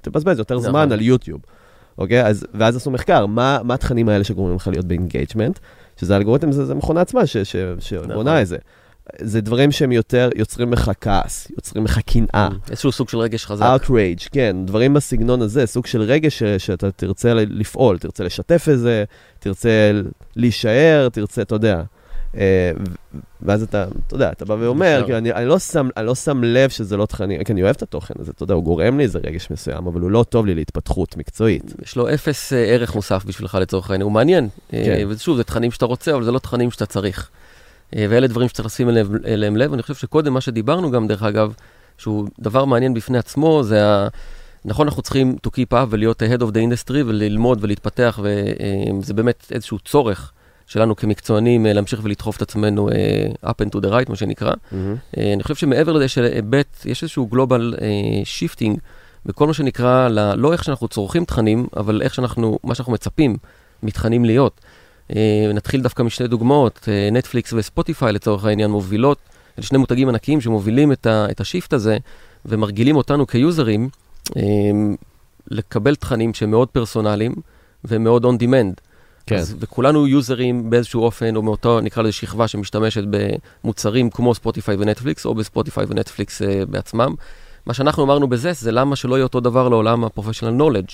[0.00, 0.70] ותבזבז יותר נכון.
[0.70, 1.40] זמן על יוטיוב,
[1.98, 2.26] אוקיי?
[2.26, 5.58] אז, ואז עשו מחקר, מה, מה התכנים האלה שגורמים לך להיות ב engagement,
[6.00, 8.28] שזה האלגוריתם, זה, זה מכונה עצמה ש, ש, שבונה נכון.
[8.42, 8.56] את זה.
[9.20, 12.48] זה דברים שהם יותר יוצרים לך כעס, יוצרים לך קנאה.
[12.70, 13.66] איזשהו סוג של רגש חזק.
[13.66, 18.78] outrage, כן, דברים בסגנון הזה, סוג של רגש ש- שאתה תרצה לפעול, תרצה לשתף את
[18.78, 19.04] זה,
[19.38, 19.92] תרצה
[20.36, 21.82] להישאר, תרצה, אתה יודע.
[22.36, 22.72] אה,
[23.42, 25.00] ואז אתה, אתה יודע, אתה בא ואומר.
[25.04, 27.74] כאילו, אני, אני, לא שם, אני לא שם לב שזה לא תכנים, כי אני אוהב
[27.76, 30.46] את התוכן הזה, אתה יודע, הוא גורם לי איזה רגש מסוים, אבל הוא לא טוב
[30.46, 31.74] לי להתפתחות מקצועית.
[31.82, 34.48] יש לו אפס אה, ערך מוסף בשבילך לצורך העניין, הוא מעניין.
[34.68, 34.84] כן.
[34.84, 35.06] כן.
[35.08, 37.30] ושוב, זה תכנים שאתה רוצה, אבל זה לא תכנים שאתה צריך.
[37.96, 39.72] אה, ואלה דברים שצריך לשים אליהם, אליהם לב.
[39.72, 41.52] אני חושב שקודם מה שדיברנו גם, דרך אגב,
[41.98, 44.08] שהוא דבר מעניין בפני עצמו, זה ה...
[44.64, 49.46] נכון, אנחנו צריכים to keep up ולהיות ahead of the industry וללמוד ולהתפתח, וזה באמת
[49.50, 50.32] איזשהו צורך
[50.66, 52.92] שלנו כמקצוענים, אה, להמשיך ולדחוף את עצמנו uh,
[53.46, 54.52] up and to the right, מה שנקרא.
[54.72, 54.96] מהמם.
[55.14, 57.74] Uh, אני חושב שמעבר לזה של היבט, יש איזשהו global
[58.24, 58.78] shifting
[59.26, 63.36] בכל מה שנקרא, ל- לא איך שאנחנו צורכים תכנים, אבל איך שאנחנו, מה שאנחנו מצפים
[63.82, 64.60] מתכנים להיות.
[65.54, 69.18] נתחיל דווקא משתי דוגמאות, נטפליקס וספוטיפיי לצורך העניין מובילות,
[69.58, 71.98] אלה שני מותגים ענקיים שמובילים את, ה- את ה shift הזה
[72.46, 73.88] ומרגילים אותנו כיוזרים
[75.50, 77.34] לקבל תכנים שהם מאוד פרסונליים
[77.84, 78.80] ומאוד on demand.
[79.26, 79.36] כן.
[79.36, 83.04] אז, וכולנו יוזרים באיזשהו אופן, או מאותו, נקרא לזה שכבה שמשתמשת
[83.64, 87.14] במוצרים כמו ספוטיפיי ונטפליקס, או בספוטיפיי ונטפליקס uh, בעצמם.
[87.66, 90.92] מה שאנחנו אמרנו בזה, זה למה שלא יהיה אותו דבר לעולם ה-professional knowledge.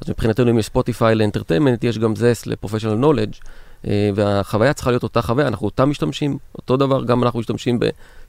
[0.00, 3.40] אז מבחינתנו, אם יש ספוטיפיי ל entertainment, יש גם Zest ל-professional knowledge,
[3.82, 7.78] uh, והחוויה צריכה להיות אותה חוויה, אנחנו אותם משתמשים, אותו דבר, גם אנחנו משתמשים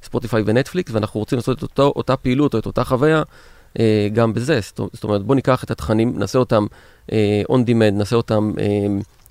[0.01, 3.23] בספוטיפיי ונטפליקס, ואנחנו רוצים לעשות את אותו, אותה פעילות או את אותה חוויה
[3.73, 3.79] uh,
[4.13, 4.59] גם בזה.
[4.93, 6.65] זאת אומרת, בואו ניקח את התכנים, נעשה אותם
[7.07, 7.11] uh,
[7.51, 8.59] on demand, נעשה אותם, uh,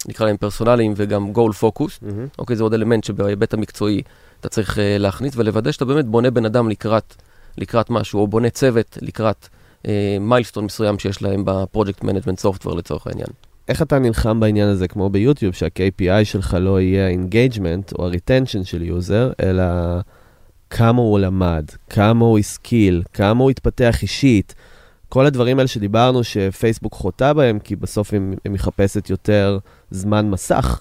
[0.08, 1.98] נקרא להם personal יים וגם goal focus.
[2.02, 2.26] מהמם.
[2.38, 4.02] אוקיי, זה עוד אלמנט שבהיבט המקצועי
[4.40, 7.14] אתה צריך uh, להכניס ולוודא שאתה באמת בונה בן אדם לקראת,
[7.58, 9.48] לקראת משהו, או בונה צוות לקראת
[9.82, 9.86] uh,
[10.20, 13.28] milestone מסוים שיש להם ב project management software לצורך העניין.
[13.68, 18.82] איך אתה נלחם בעניין הזה, כמו ביוטיוב, שה-KPI שלך לא יהיה ה-engagement או ה-retention של
[18.82, 19.64] user, אלא
[20.70, 24.54] כמה הוא למד, כמה הוא השכיל, כמה הוא התפתח אישית.
[25.08, 29.58] כל הדברים האלה שדיברנו שפייסבוק חוטא בהם, כי בסוף היא מחפשת יותר
[29.94, 30.80] זמן מסך,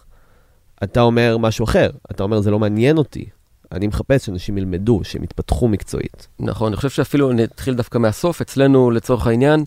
[0.84, 1.90] אתה אומר משהו אחר.
[2.12, 3.26] אתה אומר, זה לא מעניין אותי.
[3.72, 6.28] אני מחפש שאנשים ילמדו, שהם יתפתחו מקצועית.
[6.40, 9.64] נכון, אני חושב שאפילו נתחיל דווקא מהסוף, אצלנו לצורך העניין,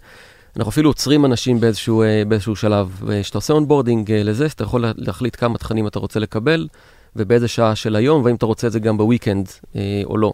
[0.56, 3.00] אנחנו אפילו עוצרים אנשים באיזשהו, אה, באיזשהו שלב.
[3.10, 6.68] אה, כשאתה עושה onboarding אה, לזה, אתה יכול לה- להחליט כמה תכנים אתה רוצה לקבל,
[7.16, 9.48] ובאיזה שעה של היום, והאם אתה רוצה את זה גם בוויקנד
[10.04, 10.32] או לא.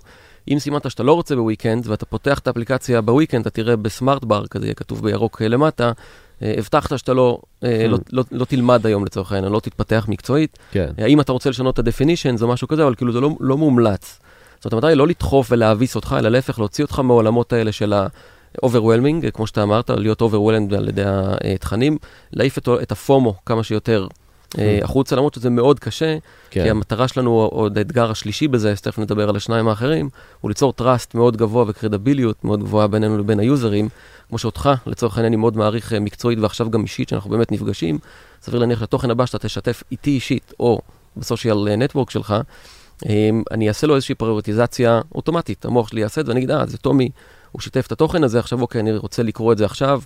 [0.48, 4.46] אם סימנת שאתה לא רוצה בוויקנד, ואתה פותח את האפליקציה בוויקנד, אתה תראה בסמארט בר,
[4.46, 5.92] כזה יהיה כתוב בירוק למטה,
[6.58, 7.88] הבטחת שאתה לא, אה, Hmm.
[7.88, 10.58] לא, לא, לא תלמד היום לצורך העניין, לא תתפתח מקצועית.
[10.72, 10.90] כן.
[10.98, 14.18] האם אתה רוצה לשנות את ה-definition, או משהו כזה, אבל כאילו זה לא, לא מומלץ.
[14.56, 17.92] זאת אומרת, המטרה היא לא לדחוף ולהביס אותך, אלא להפך, להוציא אותך מהעולמות האלה של
[17.92, 21.02] ה-overwhelming, כמו שאתה אמרת, להיות overwhelmed על ידי
[21.54, 21.98] התכנים,
[22.32, 24.08] להעיף את, את הפומו כמה שיותר אה,
[24.82, 26.16] החוצה, למרות שזה מאוד קשה,
[26.50, 26.62] כן.
[26.62, 30.08] כי המטרה שלנו, עוד האתגר השלישי בזה, אז תכף נדבר על השניים האחרים,
[30.40, 33.88] הוא ליצור trust מאוד גבוה וקרדיביליות מאוד גבוהה בינינו לבין היוזרים,
[34.28, 37.98] כמו שאותך, לצורך העניין, אני מאוד מעריך אה, מקצועית ועכשיו גם אישית, שאנחנו באמת נפגשים,
[38.42, 40.80] סביר להניח לתוכן הבא שאתה תשתף איתי אישית, או
[41.16, 42.34] בסושיאל נטוורק שלך,
[43.08, 46.66] אה, אני אעשה לו איזושהי פריורטיזציה אוטומטית, המוח שלי יעשה את זה, ואני אגיד, אה,
[46.66, 47.10] זה טומי,
[47.52, 50.00] הוא שיתף את התוכן הזה, עכשיו אוקיי, אני רוצה לקרוא את זה עכשיו,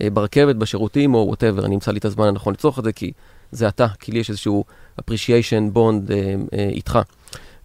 [0.00, 3.12] אה, ברכבת, בשירותים, או whatever, אני אמצא לי את הזמן הנכון לצרוך את זה, כי
[3.52, 4.64] זה אתה, כי לי יש איזשהו
[5.00, 6.98] appreciation bond אה, אה, איתך.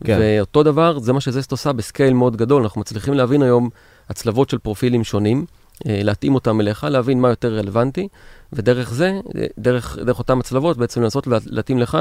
[0.03, 0.17] כן.
[0.21, 2.61] ואותו דבר, זה מה שזסט עושה ב scale מאוד גדול.
[2.63, 3.69] אנחנו מצליחים להבין היום
[4.09, 5.45] הצלבות של פרופילים שונים,
[5.87, 8.07] אה, להתאים אותם אליך, להבין מה יותר רלוונטי,
[8.53, 11.97] ודרך זה, אה, דרך, דרך אותם הצלבות, בעצם לנסות לה- להתאים לך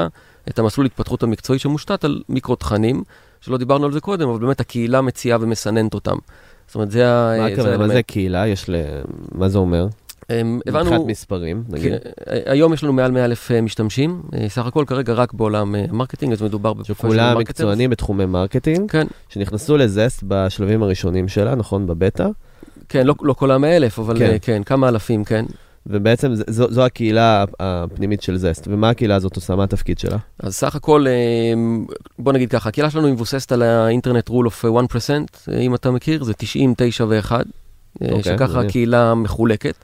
[0.49, 3.03] את המסלול התפתחות המקצועי שמושתת על מיקרו תכנים,
[3.41, 6.15] שלא דיברנו על זה קודם, אבל באמת הקהילה מציעה ומסננת אותם.
[6.67, 7.37] זאת אומרת, זה ה...
[7.39, 7.77] מה זה הכוונה?
[7.77, 7.87] מה.
[7.93, 8.47] זה קהילה?
[8.47, 8.75] יש ל...
[9.31, 9.87] מה זה אומר?
[10.29, 11.91] אמ, מבחינת הבנו, מספרים, נגיד.
[11.91, 15.33] כן, אה, היום יש לנו מעל 100 אלף אה, משתמשים, אה, סך הכל כרגע רק
[15.33, 17.49] בעולם אה, marketing, אז מדובר ב professional שכולם marketers.
[17.49, 21.87] מקצוענים בתחומי marketing, כן, שנכנסו לזסט בשלבים הראשונים שלה, נכון?
[21.87, 22.27] בבטא,
[22.89, 24.37] כן, לא, לא כל ה-100 אלף, אבל כן.
[24.41, 24.63] כן.
[24.63, 25.45] כמה אלפים, כן.
[25.89, 28.67] ובעצם זו, זו הקהילה הפנימית של זסט.
[28.71, 29.55] ומה הקהילה הזאת עושה?
[29.55, 30.17] מה התפקיד שלה?
[30.39, 31.13] אז סך הכל, אה,
[32.19, 34.69] בוא נגיד ככה, הקהילה שלנו מבוססת על האינטרנט rule of 1%,
[35.51, 37.31] אה, אם אתה מכיר, זה 90, 9 ו-1,
[38.01, 38.61] אוקיי, שככה.
[38.61, 39.75] הקהילה מחולקת.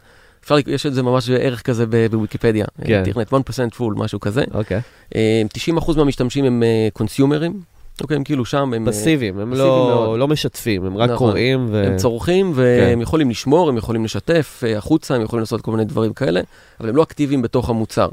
[0.44, 3.04] אפשר, יש את זה ממש ערך כזה בוויקיפדיה, כן.
[3.06, 4.44] אינטרנט 1% full, משהו כזה.
[4.54, 4.82] אוקיי.
[5.16, 5.42] אה,
[5.78, 7.62] 90% מהמשתמשים הם קונסיומרים,
[8.02, 8.88] אוקיי, הם כאילו שם, הם...
[8.88, 10.20] אה, פסיביים, הם פסיביים לא.
[10.20, 11.28] לא משתפים, הם רק נכון.
[11.28, 11.88] קוראים ו...
[11.88, 12.60] הם צורכים כן.
[12.60, 16.42] והם יכולים לשמור, הם יכולים לשתף אה, החוצה, הם יכולים לעשות כל מיני דברים כאלה,
[16.80, 18.10] אבל הם לא אקטיביים בתוך המוצר.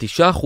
[0.00, 0.04] 9%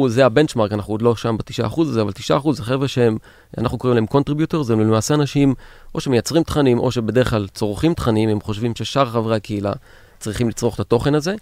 [0.09, 2.13] זה הבנצ'מארק, אנחנו עוד לא שם ב-9% הזה, אבל
[2.45, 3.19] 9% זה חבר'ה שהם,
[3.59, 5.55] אנחנו קוראים להם קונטריביוטור, הם למעשה אנשים
[5.95, 9.73] או שמייצרים תכנים, או שבדרך כלל צורכים תכנים, הם חושבים ששאר חברי הקהילה
[10.19, 11.35] צריכים לצרוך את התוכן הזה,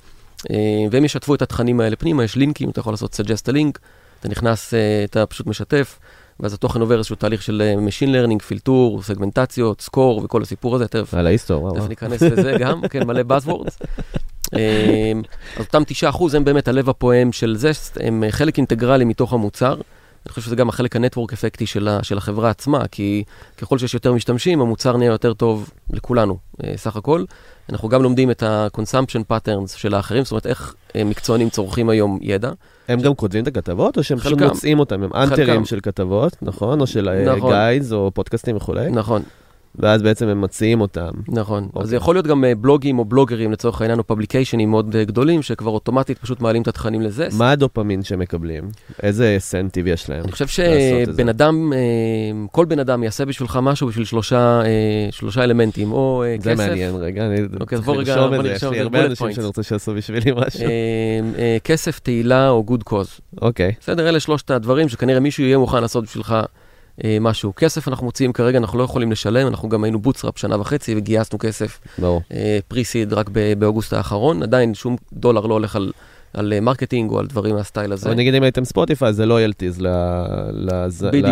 [0.51, 0.57] אה,
[0.91, 3.79] והם ישתפו את התכנים האלה פנימה, יש לינקים, אתה יכול לעשות suggest a link,
[4.21, 5.99] אתה נכנס, אה, אתה פשוט משתף,
[6.41, 10.89] ואז התוכן עובר איזשהו תהליך של אה, Machine Learning, פילטור, סגמנטציות, סקור וכל הסיפור הזה,
[10.89, 11.75] תכף על ההיסטור, וואו.
[11.75, 13.87] תכף ניכנס לזה גם, כן, מלא Buzzwords.
[14.53, 14.59] אז
[15.59, 19.77] אותם 9% הם באמת הלב הפועם של זה, הם חלק אינטגרלי מתוך המוצר.
[20.27, 23.25] אני חושב שזה גם החלק הנטוורק אפקטי של, ה- של החברה עצמה, כי
[23.59, 27.25] ככל שיש יותר משתמשים, המוצר נהיה יותר טוב לכולנו, אה, סך הכל.
[27.71, 32.19] אנחנו גם לומדים את ה-consumption patterns של האחרים, זאת אומרת, איך אה, מקצוענים צורכים היום
[32.23, 32.51] ידע.
[32.89, 34.43] הם גם כותבים את הכתבות, או שהם פשוט.
[34.43, 35.03] מוצאים אותם?
[35.03, 35.65] הם אנטרים.
[35.65, 36.81] של כתבות, נכון?
[36.81, 37.51] או של נכון.
[37.51, 38.91] גיידס או פודקאסטים וכולי?
[38.91, 39.23] נכון.
[39.79, 41.11] ואז בעצם הם מציעים אותם.
[41.29, 41.62] נכון.
[41.62, 41.87] אז אוקיי.
[41.87, 45.43] זה יכול להיות גם אה, בלוגים או בלוגרים לצורך העניין, או פבליקיישנים מאוד אה, גדולים,
[45.43, 47.39] שכבר אוטומטית פשוט מעלים את התכנים לזסט.
[47.39, 48.69] מה הדופמין שהם מקבלים?
[49.03, 50.23] איזה אינסנטיב יש להם?
[50.23, 50.53] אני חושב זה.
[51.07, 51.79] שבן אדם, אה,
[52.53, 54.62] כל בן אדם יעשה בשבילך משהו בשביל שלושה,
[55.11, 58.65] שלושה אלמנטים, או זה כסף, מעניין רגע, אני אוקיי, אז צריך לרשום את זה, יש
[58.65, 59.33] לי זה, הרבה אנשים.
[59.33, 60.69] שאני רוצה שיעשו בשבילי משהו.
[61.65, 63.21] כסף, תהילה או גוד קוז.
[63.43, 66.37] אוקיי, בסדר, אלה שלושת הדברים שכנראה מישהו יהיה מוכן לעשות בשבילך
[67.20, 67.52] משהו.
[67.56, 71.38] כסף אנחנו מוציאים כרגע, אנחנו לא יכולים לשלם, אנחנו גם היינו bootstrap שנה וחצי וגייסנו
[71.38, 72.22] כסף ברור.
[72.68, 75.92] Pre-seed רק באוגוסט האחרון, עדיין שום דולר לא הולך על,
[76.35, 78.09] על אה, marketing או על דברים מהסטייל הזה.
[78.09, 79.81] אבל נגיד אם הייתם ספוטיפיי, זה לא royalties.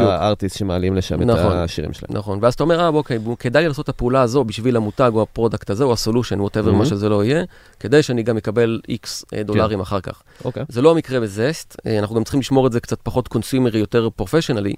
[0.01, 1.53] ל artist שמעלים לשם את נכון.
[1.57, 2.17] השירים שלהם.
[2.17, 5.23] נכון, ואז אתה אומר, אה, אוקיי, כדאי לי לעשות את הפעולה הזו בשביל המותג או
[5.23, 6.75] ה product הזה או ה solution, whatever, Mhm.
[6.75, 7.45] מה שזה לא יהיה,
[7.81, 10.23] כדי שאני גם אקבל איקס דולרים אחר כך.
[10.45, 10.65] אוקיי.
[10.69, 13.79] זה לא המקרה בזסט, אה, אנחנו גם צריכים לשמור את זה קצת פחות consumer י,
[13.79, 14.75] יותר professional י, אה,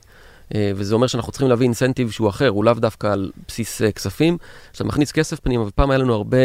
[0.55, 4.39] וזה אומר שאנחנו צריכים להביא אינסנטיב שהוא אחר, הוא לאו דווקא על בסיס אה, כספים.
[4.73, 6.39] כשאתה מכניס כסף פנימה, ופעם היה לנו הרבה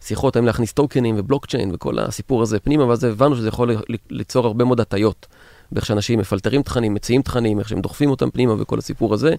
[0.00, 3.76] שיחות האם להכניס טוקנים ובלוקצ'יין וכל הסיפור הזה פנימה, ואז הבנו שזה יכול
[4.10, 5.26] ליצור הרבה מאוד הטיות,
[5.72, 9.34] באיך שאנשים מפלטרים תכנים, מציעים תכנים, איך שהם דוחפים אותם פנימה וכל הסיפור הזה.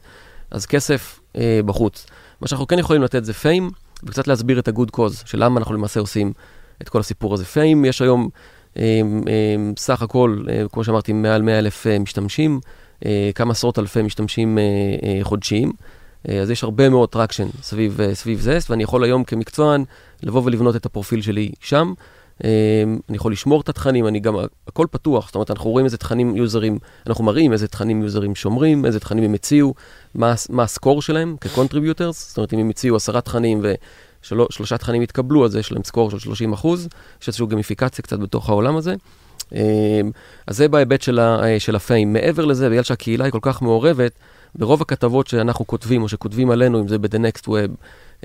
[0.51, 2.05] אז כסף אה, בחוץ.
[2.41, 3.69] מה שאנחנו כן יכולים לתת זה פיים,
[4.03, 6.33] וקצת להסביר את ה-good cause, של למה אנחנו למעשה עושים
[6.81, 7.45] את כל הסיפור הזה.
[7.45, 8.29] פיים, יש היום
[8.77, 12.80] אה, אה, סך הכל, אה, כמו שאמרתי, מעל 100 אלף אה, משתמשים, אה,
[13.35, 14.63] כמה עשרות אלפי משתמשים אה,
[15.03, 15.71] אה, חודשיים.
[16.29, 19.83] אה, אז יש הרבה מאוד traction סביב, אה, סביב זה, ואני יכול היום כמקצוען
[20.23, 21.93] לבוא ולבנות את הפרופיל שלי שם.
[22.43, 24.35] אה, אני יכול לשמור את התכנים, אני גם,
[24.67, 28.85] הכל פתוח, זאת אומרת, אנחנו רואים איזה תכנים יוזרים, אנחנו מראים איזה תכנים יוזרים שומרים,
[28.85, 29.73] איזה תכנים הם הציעו,
[30.15, 33.61] מה, מה ה score שלהם כ-contributors, זאת אומרת, אם הם הציעו עשרה תכנים
[34.23, 36.87] ושלושה תכנים התקבלו, אז יש להם score של 30 אחוז,
[37.21, 38.95] יש איזושהי גמיפיקציה קצת בתוך העולם הזה.
[39.55, 40.01] אה,
[40.47, 42.13] אז זה בהיבט של, אה, של ה fame.
[42.13, 44.11] מעבר לזה, בגלל שהקהילה היא כל כך מעורבת,
[44.55, 47.71] ברוב הכתבות שאנחנו כותבים, או שכותבים עלינו, אם זה ב-The Next Web,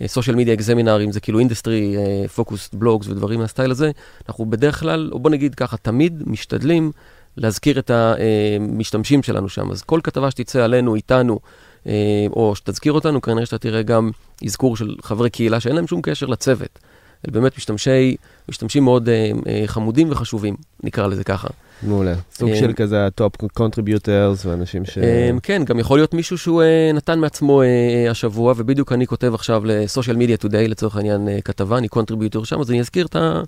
[0.07, 1.97] Social Media Examiner, אם זה כאילו industry,
[2.35, 3.91] focus blogs ודברים מהסטייל הזה,
[4.29, 6.93] אנחנו בדרך כלל, או בוא נגיד ככה, תמיד משתדלים
[7.37, 9.71] להזכיר את המשתמשים שלנו שם.
[9.71, 11.39] אז כל כתבה שתצא עלינו, איתנו,
[11.87, 14.11] אה, או שתזכיר אותנו, כנראה שאתה תראה גם
[14.45, 16.79] אזכור של חברי קהילה שאין להם שום קשר לצוות.
[17.25, 18.17] הם באמת משתמשי,
[18.49, 21.49] משתמשים מאוד אה, אה, חמודים וחשובים, נקרא לזה ככה.
[21.83, 22.15] מעולה.
[22.35, 24.99] סוג אה, של כזה ה top contributors ואנשים ש...
[25.43, 26.63] כן, גם יכול להיות מישהו שהוא
[26.95, 27.63] נתן מעצמו
[28.11, 32.61] השבוע, ובדיוק אני כותב עכשיו ל Social Media Today, לצורך העניין כתבה, אני contributor שם,
[32.61, 33.41] אז אני אזכיר את ה...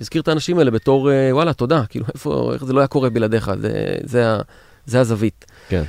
[0.00, 3.50] אזכיר את האנשים האלה בתור, וואלה, תודה, כאילו, איפה, איך זה לא היה קורה בלעדיך,
[3.60, 4.40] זה, זה, ה-
[4.86, 5.44] זה הזווית.
[5.68, 5.82] כן.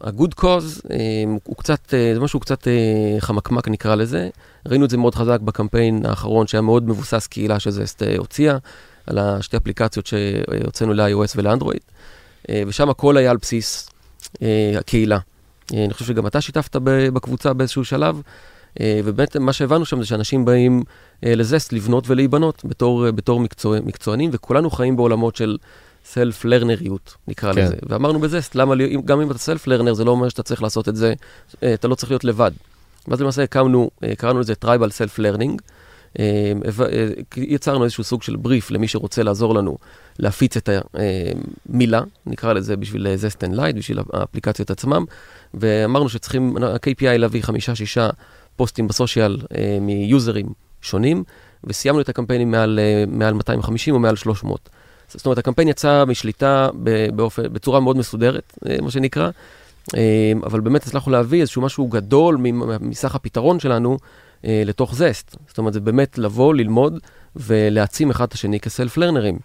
[0.00, 0.88] ה-good cause
[1.44, 2.68] הוא קצת, זה משהו קצת
[3.18, 4.28] חמקמק נקרא לזה.
[4.68, 8.56] ראינו את זה מאוד חזק בקמפיין האחרון שהיה מאוד מבוסס קהילה שזסט אה, הוציאה,
[9.06, 11.80] על השתי אפליקציות שהוצאנו ל-iOS ולאנדרואיד,
[12.50, 13.90] אה, ושם הכל היה על בסיס
[14.42, 15.18] אה, הקהילה.
[15.72, 18.20] אני חושב שגם אתה שיתפת בקבוצה באיזשהו שלב,
[18.80, 20.82] ובאמת מה שהבנו שם זה שאנשים באים
[21.22, 25.56] לזסט לבנות ולהיבנות בתור, בתור מקצוע, מקצוענים, וכולנו חיים בעולמות של
[26.04, 27.64] self learner יות, נקרא כן.
[27.64, 27.74] לזה.
[27.88, 28.74] ואמרנו בזסט, למה,
[29.04, 31.14] גם אם אתה self learner, זה לא אומר שאתה צריך לעשות את זה,
[31.74, 32.52] אתה לא צריך להיות לבד.
[33.08, 35.62] ואז למעשה הקמנו, אה, קראנו לזה tribal self learning.
[37.36, 39.78] יצרנו איזשהו סוג של בריף למי שרוצה לעזור לנו
[40.18, 40.68] להפיץ את
[41.68, 45.04] המילה, נקרא לזה בשביל זסט and light, בשביל האפליקציות עצמם,
[45.54, 48.10] ואמרנו שצריכים, ה-KPI להביא חמישה-שישה
[48.56, 50.46] פוסטים ב social אה, מיוזרים
[50.82, 51.24] שונים,
[51.64, 54.68] וסיימנו את הקמפיינים מעל, אה, מעל 250 או מעל 300.
[55.08, 56.68] זאת אומרת, הקמפיין יצא משליטה
[57.14, 59.30] באופן, בצורה מאוד מסודרת, אה, מה שנקרא, אה,
[60.44, 62.38] אבל באמת הצלחנו להביא איזשהו משהו גדול
[62.80, 63.96] מסך הפתרון שלנו
[64.44, 65.36] אה, לתוך זסט.
[65.48, 66.98] זאת אומרת, זה באמת לבוא, ללמוד
[67.36, 69.38] ולהעצים אחד את השני כסלף לרנרים,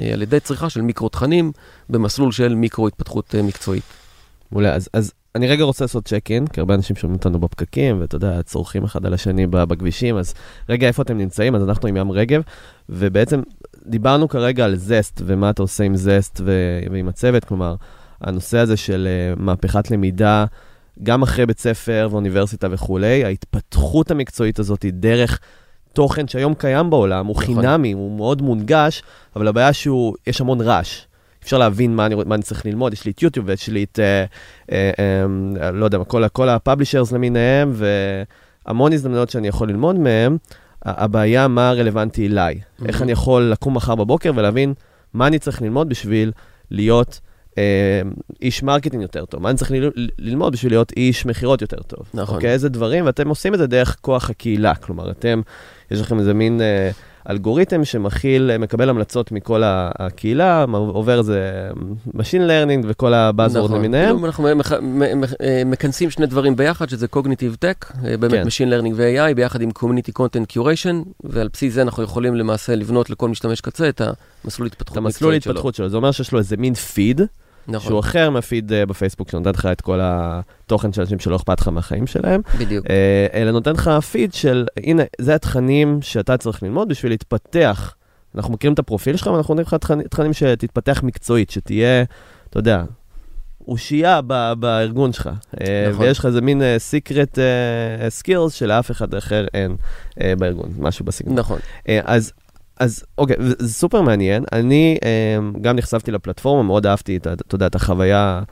[0.00, 1.52] אה, על ידי צריכה של מיקרו תכנים
[1.88, 3.84] במסלול של מיקרו התפתחות אה, מקצועית.
[4.52, 8.00] מעולה, אז, אז אני רגע רוצה לעשות צ'ק אין, כי הרבה אנשים שומעים אותנו בפקקים,
[8.00, 10.34] ואתה יודע, צורכים אחד על השני בכבישים, אז
[10.68, 11.54] רגע, איפה אתם נמצאים?
[11.54, 12.42] אז אנחנו עם ים רגב,
[12.88, 13.40] ובעצם
[13.86, 17.74] דיברנו כרגע על זסט, ומה אתה עושה עם זסט ו- ועם הצוות, כלומר,
[18.20, 20.44] הנושא הזה של uh, מהפכת למידה,
[21.02, 25.40] גם אחרי בית ספר ואוניברסיטה וכולי, ההתפתחות המקצועית הזאת היא דרך
[25.92, 27.44] תוכן שהיום קיים בעולם, הוא נכון.
[27.44, 29.02] חינמי, הוא מאוד מונגש,
[29.36, 31.06] אבל הבעיה שהוא, יש המון רעש.
[31.42, 33.98] אפשר להבין מה אני, מה אני צריך ללמוד, יש לי את יוטיוב ויש לי את,
[33.98, 34.24] אה,
[34.72, 34.90] אה,
[35.62, 37.72] אה, לא יודע, כל, כל ה publishers למיניהם,
[38.66, 40.36] והמון הזדמנויות שאני יכול ללמוד מהם.
[40.84, 42.60] הבעיה, מה רלוונטי אליי.
[42.86, 43.02] איך Mhm.
[43.02, 44.74] אני יכול לקום מחר בבוקר ולהבין
[45.14, 46.32] מה אני צריך ללמוד בשביל
[46.70, 47.29] להיות אה,
[48.42, 49.70] איש marketing יותר טוב, מה אני צריך
[50.18, 52.06] ללמוד בשביל להיות איש מכירות יותר טוב.
[52.14, 52.34] נכון.
[52.34, 54.74] אוקיי, איזה דברים, ואתם עושים את זה דרך כוח הקהילה.
[54.74, 55.40] כלומר, אתם,
[55.90, 56.60] יש לכם איזה מין...
[56.60, 56.90] אה,
[57.30, 61.70] אלגוריתם שמכיל, מקבל המלצות מכל הקהילה, עובר איזה
[62.16, 63.78] Machine Learning וכל הבאזוורד נכון.
[63.78, 64.14] למיניהם.
[64.16, 64.72] כאילו אנחנו מח-
[65.42, 68.42] אה, מכנסים שני דברים ביחד, שזה Cognitive Tech, אה, באמת כן.
[68.46, 73.10] Machine Learning ו-AI, ביחד עם Community Content Curation, ועל בסיס זה אנחנו יכולים למעשה לבנות
[73.10, 74.00] לכל משתמש קצה את
[74.44, 75.50] המסלול התפתחות את המסלול שלו.
[75.52, 75.88] התפתחות שלו.
[75.88, 77.20] זה אומר שיש לו איזה מין פיד,
[77.70, 81.60] נכון, שהוא אחר מהפיד אה, בפייסבוק, שנותן לך את כל התוכן של אנשים שלא אכפת
[81.60, 82.86] לך מהחיים שלהם, בדיוק.
[82.90, 87.94] אה, אלא נותן לך פיד של, הנה, זה התכנים שאתה צריך ללמוד בשביל להתפתח.
[88.34, 89.74] אנחנו מכירים את הפרופיל שלך, ואנחנו נותנים לך
[90.10, 92.04] תכנים, שתתפתח מקצועית, שתהיה,
[92.50, 92.84] אתה יודע,
[93.68, 95.30] אושייה ב- בארגון שלך.
[95.60, 96.04] אה, נכון.
[96.04, 97.38] ויש לך איזה מין secret
[98.08, 99.76] skills שלאף אחד אחר אין
[100.38, 101.38] בארגון, משהו בסגנון.
[101.38, 101.58] נכון.
[102.04, 102.32] אז,
[102.80, 104.44] אז אוקיי, זה סופר מעניין.
[104.52, 108.42] אני אה, גם נחשפתי לפלטפורמה, מאוד אהבתי את, אתה יודע, את החוויה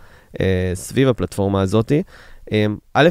[0.41, 2.03] אה, סביב הפלטפורמה הזאתי.
[2.53, 3.09] אה, א',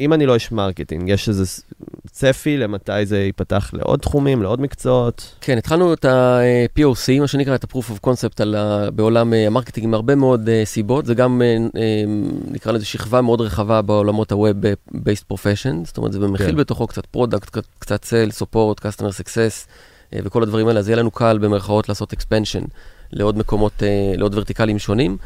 [0.00, 1.62] אם אני לא איש marketing, יש איזה
[2.10, 5.34] צפי למתי זה ייפתח לעוד תחומים, לעוד מקצועות?
[5.40, 9.50] כן, התחלנו את ה-POC, מה שנקרא, את ה-Proof of Concept על ה- בעולם אה, ה
[9.50, 11.06] marketing עם הרבה מאוד אה, סיבות.
[11.06, 12.04] זה גם, אה, אה,
[12.50, 16.56] נקרא לזה שכבה מאוד רחבה בעולמות ה-Web-based profession, זאת אומרת, זה מכיל כן.
[16.56, 21.10] בתוכו קצת product, קצת sale, support, customer success אה, וכל הדברים האלה, אז יהיה לנו
[21.10, 22.64] קל במרכאות לעשות expansion
[23.12, 25.16] לעוד מקומות, אה, לעוד vertical ים שונים.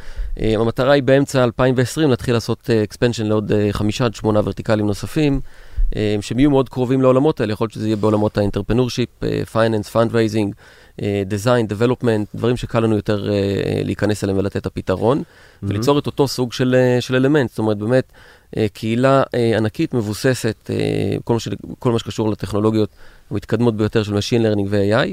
[0.41, 4.78] אה, המטרה היא באמצע 2020 להתחיל לעשות אה, expansion לעוד אה, חמישה עד שמונה vertical
[4.78, 5.41] ים נוספים.
[5.97, 8.45] אה, שהם יהיו מאוד קרובים לעולמות האלה, יכול להיות שזה יהיה בעולמות אה,
[9.53, 10.53] finance, fundraising, אה,
[11.29, 15.23] design, development, דברים שקל לנו יותר אה, להיכנס אליהם ולתת את הפתרון,
[15.63, 18.13] וליצור את אותו סוג של, אה, של אלמנט, זאת אומרת, באמת,
[18.57, 20.77] אה, קהילה אה, ענקית מבוססת, אה,
[21.25, 22.89] כל מה, ש, כל מה שקשור לטכנולוגיות
[23.31, 25.09] המתקדמות ביותר של Machine Learning ו-AI,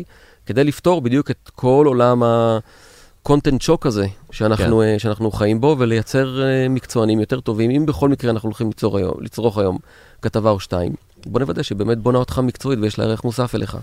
[0.45, 4.83] כדי לפתור בדיוק את כל עולם ה-content shock הזה שאנחנו, כן.
[4.83, 8.97] אה, שאנחנו חיים בו, ולייצר אה, מקצוענים יותר טובים, אם בכל מקרה אנחנו הולכים ליצור
[8.97, 9.77] היום, לצרוך היום
[10.21, 10.91] כתבה או שתיים.
[11.25, 13.77] בוא נוודא שבאמת בונה אותך מקצועית ויש לה ערך מוסף אליך.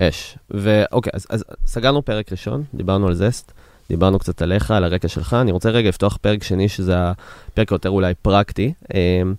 [0.00, 0.38] אש.
[0.50, 3.52] ואוקיי, אז, אז סגרנו פרק ראשון, דיברנו על זסט,
[3.88, 5.36] דיברנו קצת עליך, על הרקע שלך.
[5.40, 9.34] אני רוצה רגע לפתוח פרק שני, שזה הפרק יותר אולי פרקטי, אמ,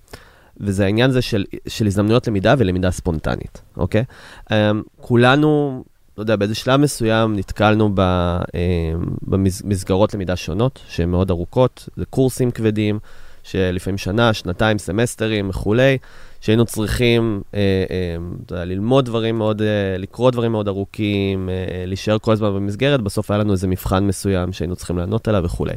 [0.60, 4.04] וזה העניין הזה של, של הזדמנויות למידה ולמידה ספונטנית, אוקיי?
[4.52, 5.84] אמ, כולנו,
[6.18, 8.40] לא יודע, באיזה שלב מסוים נתקלנו ב, אמ,
[9.22, 13.00] במסגרות למידה שונות, שהן מאוד ארוכות, זה קורסים כבדים,
[13.44, 15.98] שלפעמים שנה, שנתיים, סמסטרים וכולי.
[16.42, 17.60] שהיינו צריכים אה,
[18.52, 23.32] אה, ללמוד דברים מאוד, אה, לקרוא דברים מאוד ארוכים, אה, להישאר כל הזמן במסגרת, בסוף
[23.32, 25.74] היה לנו איזה מבחן מסוים שהיינו צריכים לענות עליו וכולי.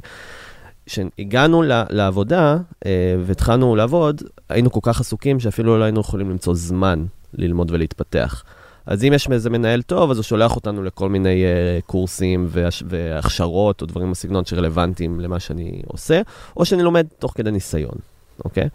[0.87, 2.91] כשהגענו לעבודה אה,
[3.25, 8.45] והתחלנו לעבוד, היינו כל כך עסוקים שאפילו לא היינו יכולים למצוא זמן ללמוד ולהתפתח.
[8.87, 12.83] אז אם יש איזה מנהל טוב, אז הוא שולח אותנו לכל מיני uh, קורסים והש-
[12.89, 16.21] והכשרות או דברים בסגנון שרלוונטיים למה שאני עושה,
[16.57, 17.95] או שאני לומד תוך כדי ניסיון,
[18.45, 18.69] אוקיי?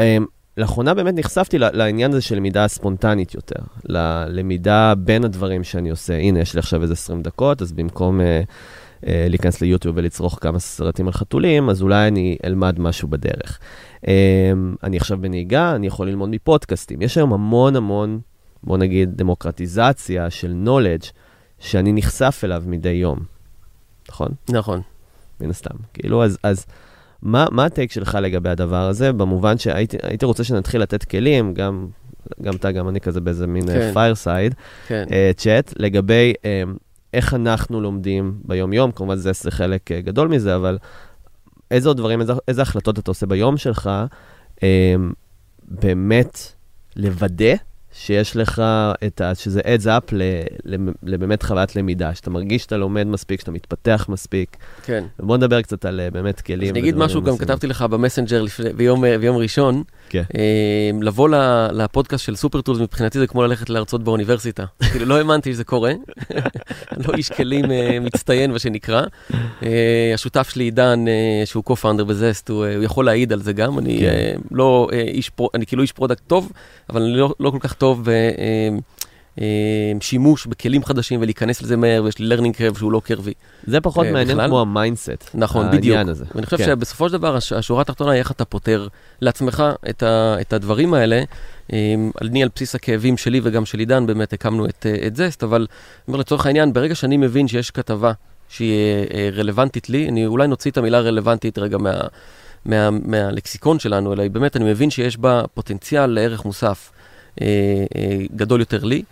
[0.00, 0.02] Um,
[0.56, 6.18] לאחרונה באמת נחשפתי לעניין הזה של למידה ספונטנית יותר, ללמידה בין הדברים שאני עושה.
[6.18, 8.22] הנה, יש לי עכשיו איזה 20 דקות, אז במקום uh,
[9.02, 13.58] uh, להיכנס ליוטיוב ולצרוך כמה סרטים על חתולים, אז אולי אני אלמד משהו בדרך.
[14.02, 14.06] Um,
[14.82, 17.02] אני עכשיו בנהיגה, אני יכול ללמוד מפודקאסטים.
[17.02, 18.20] יש היום המון המון,
[18.62, 21.10] בוא נגיד, דמוקרטיזציה של knowledge
[21.58, 23.18] שאני נחשף אליו מדי יום,
[24.08, 24.28] נכון?
[24.48, 24.80] נכון.
[25.40, 25.76] מן הסתם.
[25.94, 26.66] כאילו, אז, אז
[27.24, 29.12] מה, מה ה take שלך לגבי הדבר הזה?
[29.12, 29.54] במובן
[30.02, 31.86] הייתי רוצה שנתחיל לתת כלים, גם,
[32.42, 33.90] גם אתה, גם אני כזה באיזה מין כן.
[33.92, 34.54] fireside,
[34.86, 35.04] כן.
[35.36, 36.62] צ'אט, לגבי אה,
[37.14, 40.78] איך אנחנו לומדים ביום-יום, כמובן זה, זה חלק אה, גדול מזה, אבל
[41.70, 43.90] איזה עוד דברים, איזה, איזה החלטות אתה עושה ביום שלך,
[44.62, 44.94] אה,
[45.68, 46.38] באמת
[46.96, 47.54] לוודא
[47.96, 48.62] שיש לך
[49.06, 49.34] את ה...
[49.34, 50.22] שזה adds up ל,
[50.64, 54.56] ל, לבאמת חוויית למידה, שאתה מרגיש שאתה לומד מספיק, שאתה מתפתח מספיק.
[54.82, 55.04] כן.
[55.20, 56.62] בוא נדבר קצת על אה, באמת כלים.
[56.62, 57.36] אז ודברים משהו, גם.
[57.38, 60.22] כתבתי לך במסנג'ר לפני- ביום אה, ביום ראשון, כן.
[60.36, 61.28] אה, לבוא
[61.72, 64.64] לפודקאסט של סופר טולס, מבחינתי זה כמו ללכת להרצות באוניברסיטה.
[64.92, 65.92] כאילו, לא האמנתי שזה קורה.
[67.08, 67.64] לא איש כלים
[68.00, 69.02] מצטיין, מה שנקרא.
[70.14, 71.04] השותף שלי, עידן,
[71.44, 73.78] שהוא co-founder בזסט, הוא יכול להעיד על זה גם.
[73.78, 74.36] אני כן.
[74.50, 76.52] לא איש, אני כאילו איש פרודקט טוב,
[76.90, 78.08] אבל אני לא לא כל כך טוב ב...
[78.08, 78.68] אה,
[79.40, 83.32] אה, שימוש בכלים חדשים ולהיכנס לזה מהר, ויש לי learning curve שהוא לא קרבי.
[83.66, 84.48] זה פחות אה, מעניין בכלל?
[84.48, 85.30] כמו ה mindset.
[85.34, 85.98] נכון, בדיוק.
[86.08, 86.24] הזה.
[86.34, 86.64] ואני חושב כן.
[86.64, 88.88] שבסופו של דבר, הש- השורה התחתונה היא איך אתה פותר
[89.20, 91.22] לעצמך את, ה, את הדברים האלה.
[92.22, 95.66] אני על בסיס הכאבים שלי וגם של עידן באמת הקמנו את, אה, את זסט, אבל
[96.08, 98.12] אומר לצורך העניין, ברגע שאני מבין שיש כתבה
[98.48, 102.00] שהיא אה, אה, רלוונטית לי, אני אולי נוציא את המילה רלוונטית רגע מה,
[102.64, 106.93] מה, מהלקסיקון שלנו, אלא באמת אני מבין שיש בה פוטנציאל לערך מוסף אה, אה,
[108.36, 109.02] גדול יותר לי.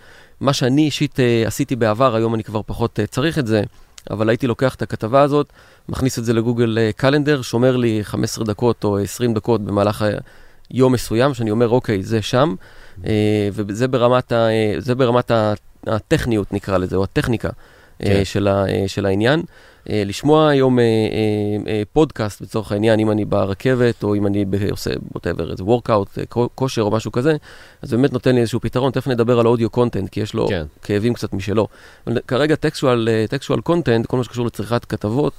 [0.43, 3.63] מה שאני אישית אה, עשיתי בעבר, היום אני כבר פחות אה, צריך את זה,
[4.11, 5.53] אבל הייתי לוקח את הכתבה הזאת,
[5.89, 10.05] מכניס את זה לגוגל אה, קלנדר, שומר לי 15 דקות או 20 דקות במהלך
[10.71, 12.55] יום מסוים, שאני אומר, אוקיי, זה שם,
[13.07, 14.49] אה, וזה ברמת, ה,
[14.89, 15.31] אה, ברמת
[15.87, 17.53] הטכניות, נקרא לזה, או הטכניקה אה,
[18.05, 18.25] כן.
[18.25, 19.43] של, ה, אה, של העניין.
[19.91, 20.89] אה, לשמוע היום אה, אה,
[21.73, 26.27] אה, פודקאסט, לצורך העניין, אם אני ברכבת, או אם אני עושה, whatever, איזה workout, אה,
[26.27, 27.37] כו- כושר או משהו כזה,
[27.83, 28.93] אז באמת נותן לי איזשהו פתרון.
[28.93, 30.63] תכף נדבר על audio content, כי יש לו כן.
[30.83, 31.69] כאבים קצת משלו.
[32.07, 35.33] אבל כרגע טקסטואל, content, כל מה שקשור לצריכת כתבות,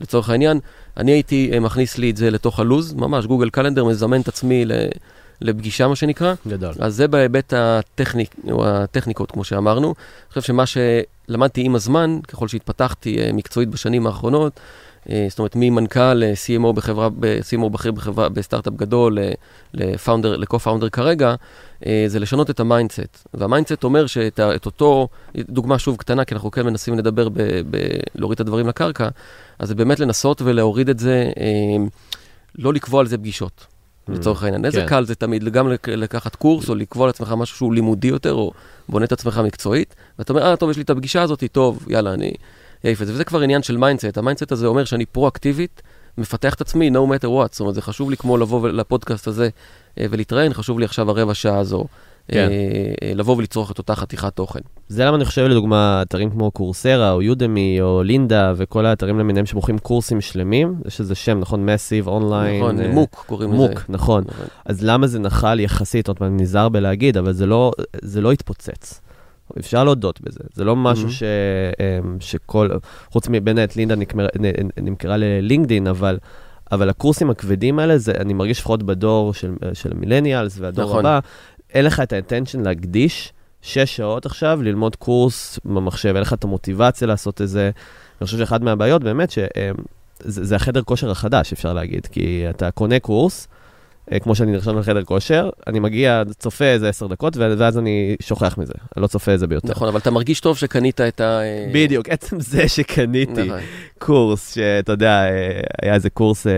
[0.00, 0.60] לצורך העניין,
[0.96, 4.64] אני הייתי אה, מכניס לי את זה לתוך הלוז, ממש Google Calendar, מזמן את עצמי
[4.64, 4.72] ל-
[5.40, 6.34] לפגישה, מה שנקרא.
[6.48, 6.72] גדול.
[6.78, 9.86] אז זה בהיבט הטכניק, הטכניקות, כמו שאמרנו.
[9.86, 14.60] אני חושב שמה שלמדתי עם הזמן, ככל שהתפתחתי אה, מקצועית בשנים האחרונות,
[15.10, 19.18] אה, זאת אומרת, ממנכ"ל ל-CMO בחברה, ב- CMO בכיר בחברה, בסטארט-אפ גדול,
[19.74, 21.34] ל founder, ל co-founder כרגע,
[21.86, 23.26] אה, זה לשנות את ה mindset.
[23.34, 27.42] וה mindset אומר שאת את אותו, דוגמה שוב קטנה, כי אנחנו כן מנסים לדבר, ב,
[27.70, 27.76] ב,
[28.14, 29.08] להוריד את הדברים לקרקע,
[29.58, 31.84] אז זה באמת לנסות ולהוריד את זה, אה,
[32.58, 33.77] לא לקבוע על זה פגישות.
[34.08, 34.64] לצורך העניין.
[34.64, 34.86] איזה כן.
[34.86, 38.52] קל זה תמיד, גם לק- לקחת קורס או לקבוע לעצמך משהו שהוא לימודי יותר, או
[38.88, 42.14] בונה את עצמך מקצועית, ואתה אומר, אה, טוב, יש לי את הפגישה הזאת, טוב, יאללה,
[42.14, 42.32] אני
[42.84, 43.12] אעיף את זה.
[43.12, 44.18] וזה כבר עניין של mindset.
[44.18, 45.82] ה mindset הזה אומר שאני פרואקטיבית,
[46.18, 47.48] מפתח את עצמי, no matter what.
[47.50, 49.48] זאת אומרת, זה חשוב לי כמו לבוא לפודקאסט הזה
[50.00, 51.84] אה, ולהתראיין, חשוב לי עכשיו הרבע שעה הזו.
[52.32, 52.48] כן.
[52.50, 54.60] אה, אה, לבוא ולצרוך את אותה חתיכת תוכן.
[54.88, 59.46] זה למה אני חושב, לדוגמה, אתרים כמו קורסרה, או יודמי, או לינדה, וכל האתרים למיניהם
[59.46, 61.66] שמוכרים קורסים שלמים, יש איזה שם, נכון?
[61.66, 62.62] massive, online.
[62.62, 63.58] נכון, אה, MOOC קוראים לזה.
[63.58, 64.24] MOOC, נכון.
[64.26, 64.46] נכון.
[64.64, 68.32] אז למה זה נכשל יחסית, עוד פעם, אני נזהר בלהגיד, אבל זה לא, זה לא
[68.32, 69.00] התפוצץ.
[69.58, 70.40] אפשר להודות בזה.
[70.54, 71.12] זה לא משהו Mhm.
[71.12, 71.22] ש,
[72.02, 72.68] אמ, שכל,
[73.10, 74.26] חוץ מבנט, לינדה נקמר,
[74.82, 76.18] נמכרה ללינקדין, אבל,
[76.72, 80.98] אבל הקורסים הכבדים האלה, זה, אני מרגיש לפחות בדור של, של המילניאלס והדור נכון.
[81.06, 81.18] הבא,
[81.74, 87.06] אין לך את האינטנשן להקדיש שש שעות עכשיו ללמוד קורס במחשב, אין לך את המוטיבציה
[87.06, 87.70] לעשות את זה.
[88.20, 89.48] אני חושב שאחת מהבעיות באמת, שזה
[90.20, 93.48] זה החדר כושר החדש, אפשר להגיד, כי אתה קונה קורס,
[94.22, 98.72] כמו שאני נרשם לחדר כושר, אני מגיע, צופה איזה עשר דקות, ואז אני שוכח מזה,
[98.96, 99.68] אני לא צופה את זה ביותר.
[99.68, 101.40] נכון, אבל אתה מרגיש טוב שקנית את ה...
[101.40, 103.60] אה, בדיוק, עצם זה שקניתי נכון.
[103.98, 106.52] קורס, שאתה יודע, אה, היה איזה קורס, אה,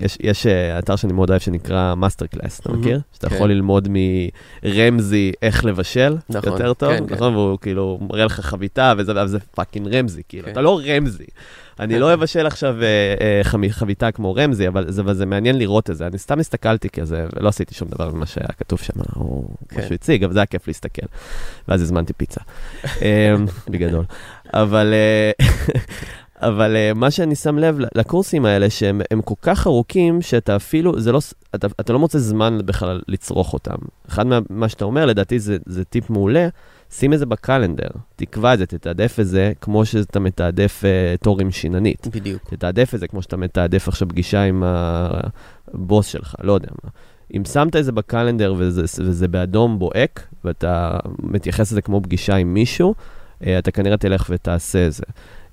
[0.00, 2.72] יש, יש אה, אתר שאני מאוד אוהב שנקרא מאסטר קלאס, אתה.
[2.72, 3.00] מכיר?
[3.12, 3.34] שאתה כן.
[3.34, 7.14] יכול ללמוד מרמזי איך לבשל נכון, יותר טוב, כן, כן.
[7.14, 7.34] נכון?
[7.34, 10.52] והוא כאילו מראה לך חביתה, וזה, וזה fucking רמזי, כאילו, כן.
[10.52, 11.24] אתה לא רמזי.
[11.80, 16.06] אני לא אבשל עכשיו אה, אה, חביתה כמו רמזי, אבל זה, מעניין לראות את זה.
[16.06, 19.76] אני סתם הסתכלתי כזה, ולא עשיתי שום דבר ממה שהיה כתוב שם, או כן.
[19.76, 21.06] מה שהוא הציג, אבל זה היה כיף להסתכל.
[21.68, 22.40] ואז הזמנתי פיצה,
[23.02, 23.34] אה,
[23.70, 24.04] בגדול.
[24.54, 25.46] אבל, אה,
[26.48, 31.00] אבל אה, מה שאני שם לב לקורסים האלה, שהם הם כל כך ארוכים, שאתה אפילו,
[31.00, 31.20] זה לא,
[31.54, 33.76] אתה, אתה לא מוצא זמן בכלל לצרוך אותם.
[34.08, 36.48] אחד מה, מה שאתה אומר, לדעתי, זה, זה טיפ מעולה,
[36.92, 41.40] שים את זה בקלנדר, תקבע את זה, תתעדף את זה, כמו שאתה מתעדף uh, תור
[41.40, 42.06] עם שיננית.
[42.06, 42.42] בדיוק.
[42.50, 46.90] תתעדף את זה כמו שאתה מתעדף עכשיו פגישה עם הבוס שלך, לא יודע מה.
[47.36, 52.54] אם שמת את זה בקלנדר וזה, וזה באדום בוהק, ואתה מתייחס לזה כמו פגישה עם
[52.54, 52.94] מישהו,
[53.46, 55.04] אה, אתה כנראה תלך ותעשה את זה.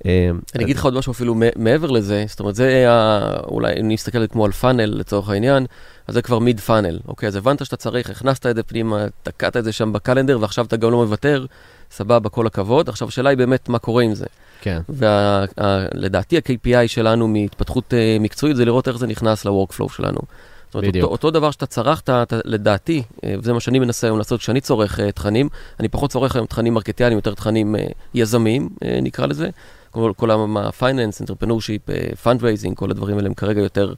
[0.05, 3.91] אה, אני אגיד לך עוד משהו אפילו מעבר לזה, זאת אומרת, זה ה- אולי אם
[3.91, 5.65] נסתכל כמו על פאנל לצורך העניין,
[6.07, 6.99] אז זה כבר מיד פאנל.
[7.07, 10.65] אוקיי, אז הבנת שאתה צריך, הכנסת את זה פנימה, תקעת את זה שם בקלנדר, ועכשיו
[10.65, 11.45] אתה גם לא מוותר,
[11.91, 12.89] סבבה, כל הכבוד.
[12.89, 14.25] עכשיו, השאלה היא באמת מה קורה עם זה.
[14.61, 20.19] כן, ולדעתי ה-KPI שלנו מהתפתחות אה, מקצועית זה לראות איך זה נכנס ל-workflow שלנו.
[20.65, 21.03] זאת אומרת, בדיוק.
[21.03, 24.61] אותו, אותו דבר שאתה צרכת, אתה, לדעתי, אה, וזה מה שאני מנסה היום לעשות כשאני
[24.61, 29.25] צורך אה, תכנים, אני פחות צורך היום תכנים מרקטיאליים, יותר תכנים אה, יזמיים, אה, נקרא
[29.25, 29.49] לזה.
[29.91, 33.93] כל, כל entrepreneurship, אה, fundraising, כל הדברים האלה הם כרגע יותר,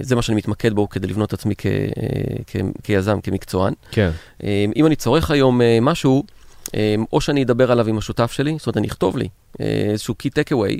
[0.00, 1.82] אה, זה מה שאני מתמקד בו כדי לבנות את עצמי כ, אה,
[2.46, 3.72] כ, כיזם, כמקצוען.
[3.90, 4.10] כן,
[4.44, 6.24] אה, אם אני צורך היום משהו,
[7.12, 9.28] או שאני אדבר עליו עם השותף שלי, זאת אומרת, אני אכתוב לי
[9.60, 10.78] איזשהו key takeaway,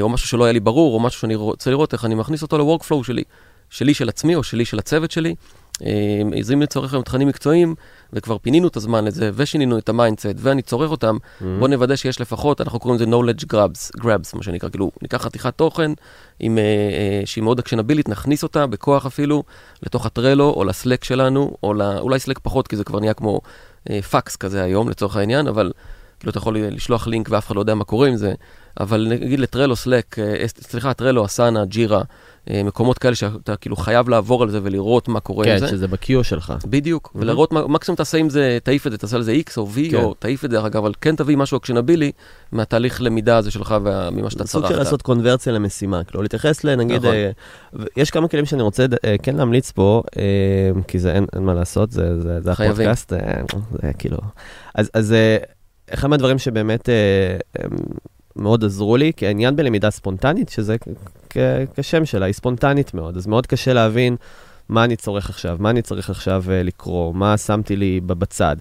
[0.00, 2.58] או משהו שלא היה לי ברור, או משהו שאני רוצה לראות איך אני מכניס אותו
[2.58, 3.22] ל-workflow שלי,
[3.70, 5.34] שלי של עצמי או שלי של הצוות שלי.
[5.82, 7.74] אה, אז אם אני צורך היום תכנים מקצועיים,
[8.12, 11.16] וכבר פינינו את הזמן לזה, ושינינו את ה mindset, ואני צורך אותם,
[11.58, 15.56] בוא נוודא שיש לפחות, אנחנו קוראים לזה knowledge grabs, grabs, מה שנקרא, כאילו, ניקח חתיכת
[15.56, 15.92] תוכן
[16.40, 19.42] עם, אה, אה, שהיא מאוד actionable-ית, נכניס אותה בכוח אפילו,
[19.82, 23.40] לתוך הטרלו, או לסלק שלנו, או לא, אולי סלק פחות, כי זה כבר נהיה כמו
[23.90, 25.72] אה, פקס כזה היום, לצורך העניין, אבל
[26.20, 28.34] כאילו אתה יכול לשלוח לינק ואף אחד לא יודע מה קורה עם זה,
[28.80, 32.02] אבל נגיד לטרלו, סלק, אה, סליחה, טרלו, אסנה, ג'ירה,
[32.50, 35.68] מקומות כאלה שאתה כאילו חייב לעבור על זה ולראות מה קורה עם כן, זה.
[35.68, 36.52] שזה בקיו שלך.
[36.66, 37.18] בדיוק, Mhm.
[37.20, 39.96] ולראות, מה- מקסימום תעשה עם זה, תעיף את זה, תעשה לזה X או V, כן.
[39.96, 42.12] או תעיף את זה, אגב, אבל כן תביא משהו אקשנבילי
[42.52, 44.74] מהתהליך למידה הזה שלך וממה שאתה זה סוג צרכת.
[44.74, 47.14] של לעשות קונברסיה למשימה, כאילו להתייחס לנגיד, נכון.
[47.14, 47.30] אה,
[47.96, 50.22] יש כמה כלים שאני רוצה אה, כן להמליץ פה, אה,
[50.88, 52.52] כי זה אין אין מה לעשות, זה זה- זה.
[52.52, 53.18] הפודקאסט, אה,
[53.82, 54.18] זה כאילו,
[54.74, 55.36] אז- אז אה,
[55.94, 56.94] אחד מהדברים שבאמת אה,
[57.58, 57.70] הם
[58.36, 60.76] מאוד עזרו לי, כי העניין בלמידה ספונטנית, שזה
[61.76, 64.16] כשם שלה, היא ספונטנית מאוד, אז מאוד קשה להבין
[64.68, 68.56] מה אני צורך עכשיו, מה אני צריך עכשיו uh, לקרוא, מה שמתי לי בצד.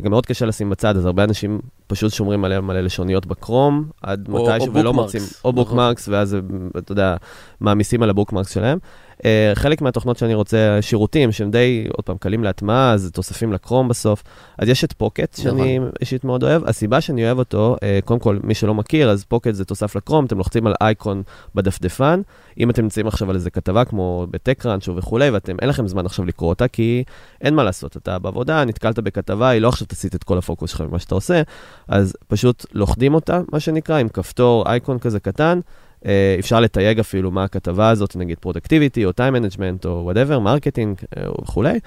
[0.00, 4.28] וגם מאוד קשה לשים בצד, אז הרבה אנשים פשוט שומרים עליהם מלא לשוניות בקרום, עד
[4.28, 6.14] מתישהו ולא מוצאים, או בוקמרקס, נכון.
[6.14, 6.36] ואז,
[6.78, 7.16] אתה יודע,
[7.60, 8.78] מעמיסים על הבוקמרקס שלהם.
[9.18, 9.24] Uh,
[9.54, 14.22] חלק מהתוכנות שאני רוצה, שירותים שהם די, עוד פעם, קלים להטמעה, אז תוספים לקרום בסוף.
[14.58, 15.90] אז יש את פוקט, שאני נכון.
[16.00, 16.64] אישית מאוד אוהב.
[16.64, 20.24] הסיבה שאני אוהב אותו, uh, קודם כל, מי שלא מכיר, אז פוקט זה תוסף לכרום,
[20.24, 21.22] אתם לוחצים על אייקון
[21.54, 22.20] בדפדפן.
[22.58, 26.24] אם אתם נמצאים עכשיו על איזה כתבה כמו בטקקראנץ' וכולי, ואתם, אין לכם זמן עכשיו
[26.24, 27.04] לקרוא אותה, כי
[27.40, 30.80] אין מה לעשות, אתה בעבודה, נתקלת בכתבה, היא לא עכשיו תסיט את כל הפוקוס שלך
[30.80, 31.42] ממה שאתה עושה,
[31.88, 35.60] אז פשוט לוכדים אותה, מה שנקרא, עם כפתור אייקון כזה קטן.
[36.06, 40.96] אה, אפשר לתייג אפילו מה הכתבה הזאת, נגיד productivity או time management או whatever, marketing
[41.16, 41.80] אה, וכולי.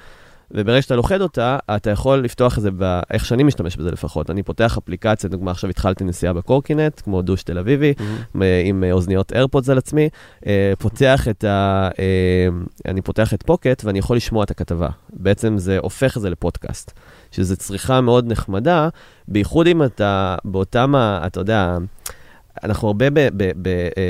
[0.52, 2.70] וברגע שאתה לוכד אותה, אתה יכול לפתוח את זה,
[3.12, 4.30] איך שאני משתמש בזה לפחות.
[4.30, 8.38] אני פותח אפליקציה, דוגמה עכשיו התחלתי נסיעה בקורקינט, כמו דוש תל אביבי, mm-hmm.
[8.66, 10.10] עם אוזניות איירפודס על עצמי,
[10.80, 11.90] פותח את ה...
[12.88, 14.90] אני פותח את פוקט ואני יכול לשמוע את הכתבה.
[15.14, 16.92] בעצם זה הופך את זה לפודקאסט,
[17.32, 18.90] שזו צריכה מאוד נחמדה,
[19.28, 21.78] בייחוד אם אתה באותם, אתה יודע,
[22.64, 23.06] אנחנו הרבה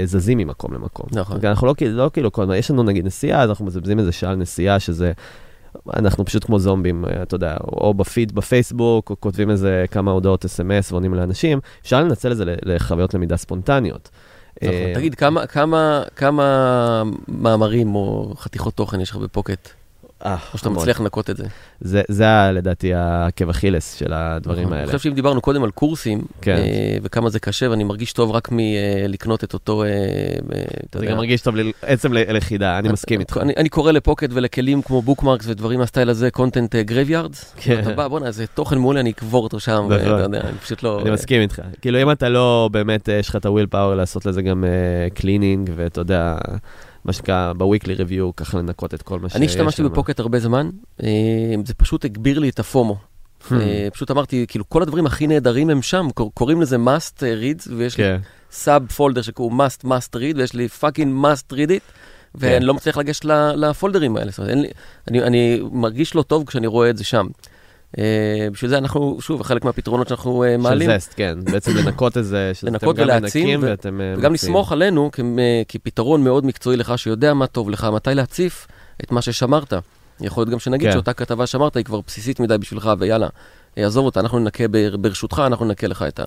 [0.06, 1.06] זזים ממקום למקום.
[1.12, 1.40] נכון.
[1.44, 4.36] אנחנו לא, לא כאילו, כל הזמן, יש לנו נגיד נסיעה, אז אנחנו מבזבזים איזה שעה
[4.36, 5.12] נסיעה, שזה,
[5.96, 10.92] אנחנו פשוט כמו זומבים, אתה יודע, או בפיד בפייסבוק, או כותבים איזה כמה הודעות אס.אם.אס
[10.92, 14.10] ועונים לאנשים, אפשר לנצל את זה לחוויות למידה ספונטניות.
[14.64, 15.16] נכון, אה, תגיד,
[16.16, 19.85] כמה מאמרים או חתיכות תוכן יש לך בפוקט?
[20.26, 21.44] אה, או שאתה מצליח לנקות את זה.
[21.82, 24.74] זה, זה לדעתי העקב אכילס של הדברים נכון.
[24.74, 24.84] האלה.
[24.84, 26.56] אני חושב שאם דיברנו קודם על קורסים, כן.
[26.56, 31.00] אה, וכמה זה קשה, ואני מרגיש טוב רק מלקנות את אותו, אה, אתה יודע.
[31.00, 33.38] זה גם מרגיש טוב עצם ללכידה, אני מסכים איתך.
[33.42, 37.54] אני, אני קורא לפוקט ולכלים כמו bookmarks ודברים מהסטייל הזה, content graveyards.
[37.58, 37.80] כן.
[37.80, 41.02] אתה בא, בואנה, זה תוכן מעולה, אני אקבור אותו שם, ואתה יודע, אני פשוט לא...
[41.02, 41.62] אני מסכים איתך.
[41.82, 44.64] כאילו, אם אתה לא, באמת, יש לך את ה willpower לעשות לזה גם
[45.14, 46.38] cleaning, ואתה יודע...
[47.06, 50.40] מה שנקרא ב weekly review, ככה לנקות את כל מה שיש אני השתמשתי בפוקט הרבה
[50.40, 50.70] זמן,
[51.04, 51.08] אה,
[51.66, 52.96] זה פשוט הגביר לי את ה FOMO.
[52.96, 53.54] Hmm.
[53.54, 57.98] אה, פשוט אמרתי, כאילו, כל הדברים הכי נהדרים הם שם, קוראים לזה must read, ויש
[57.98, 58.04] לי
[58.52, 61.92] sub folder שקוראים must must read, ויש לי fucking must read it,
[62.36, 62.64] ואני כן.
[62.64, 64.32] לא מצליח לגשת ל folderים האלה.
[65.12, 67.28] אני מרגיש לא טוב כשאני רואה את זה שם.
[67.96, 67.98] Uh,
[68.52, 70.90] בשביל זה אנחנו, שוב, חלק מהפתרונות שאנחנו uh, מעלים.
[70.90, 71.38] של זסט, כן.
[71.44, 75.12] בעצם לנקות את זה, לנקות ולהעצים, ו- ואתם uh, וגם לסמוך עלינו
[75.68, 78.68] כפתרון מאוד מקצועי לך, שיודע מה טוב לך, מתי להציף
[79.04, 79.74] את מה ששמרת.
[80.22, 80.94] יכול להיות גם שנגיד כן.
[80.94, 83.28] שאותה כתבה שמרת היא כבר בסיסית מדי בשבילך, ויאללה,
[83.76, 84.64] עזוב אותה, אנחנו ננקה
[85.00, 86.24] ברשותך, אנחנו ננקה לך את ה...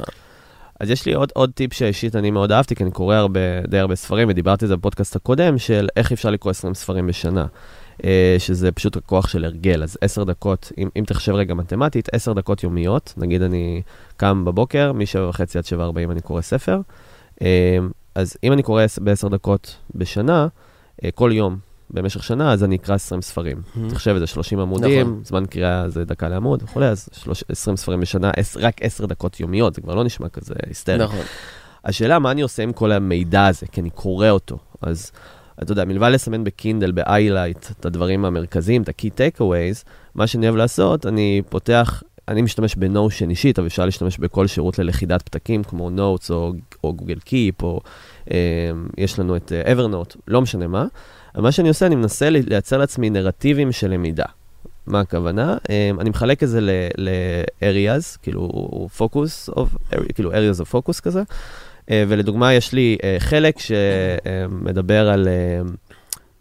[0.80, 3.78] אז יש לי עוד, עוד טיפ שאישית אני מאוד אהבתי, כי אני קורא הרבה, די
[3.78, 7.46] הרבה ספרים, ודיברתי על זה בפודקאסט הקודם, של איך אפשר לקרוא 20 ספרים בשנה.
[8.04, 9.82] אה, שזה פשוט הכוח של הרגל.
[9.82, 13.82] אז עשר דקות, אם, אם תחשב רגע מתמטית, עשר דקות יומיות, נגיד אני
[14.16, 16.80] קם בבוקר, מ-7 וחצי עד 7.40 אני קורא ספר,
[17.42, 17.78] אה,
[18.14, 20.48] אז אם אני קורא בעשר דקות בשנה,
[21.04, 21.58] אה, כל יום,
[21.90, 23.56] במשך שנה, אז אני אקרא 20 ספרים.
[23.56, 23.90] Mm-hmm.
[23.90, 25.20] תחשב את זה 30 עמודים, נכון.
[25.24, 27.08] זמן קריאה זה דקה לעמוד וכולי, אז
[27.48, 30.98] 20 ספרים בשנה, רק 10 דקות יומיות, זה כבר לא נשמע כזה היסטרי.
[30.98, 31.24] נכון.
[31.84, 34.58] השאלה, מה אני עושה עם כל המידע הזה, כי אני קורא אותו.
[34.82, 35.12] אז
[35.62, 40.56] אתה יודע, מלבד לסמן בקינדל, ב-highlight, את הדברים המרכזיים, את ה-key takeaways, מה שאני אוהב
[40.56, 45.90] לעשות, אני פותח, אני משתמש בנושן אישית, אבל אפשר להשתמש בכל שירות ללכידת פתקים, כמו
[45.96, 46.52] Notes או,
[46.84, 47.80] או Google Keep, או
[48.30, 48.36] אה,
[48.98, 50.86] יש לנו את uh, Evernote, לא משנה מה.
[51.34, 54.24] מה שאני עושה, אני מנסה לייצר לעצמי נרטיבים של למידה.
[54.86, 55.56] מה הכוונה?
[55.56, 56.60] Um, אני מחלק את זה
[56.96, 58.48] ל-areas, כאילו
[58.98, 61.22] focus of, כאילו areas of focus כזה.
[61.90, 65.28] אה, ולדוגמה, יש לי אה, חלק שמדבר על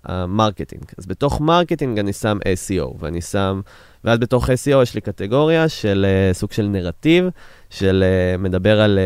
[0.04, 0.84] ה marketing.
[0.84, 3.62] אה, אז בתוך marketing אני שם SEO, ואני שם,
[4.04, 7.26] ואז בתוך SEO יש לי קטגוריה של סוג של narrative,
[7.70, 8.04] של
[8.40, 9.00] מדבר על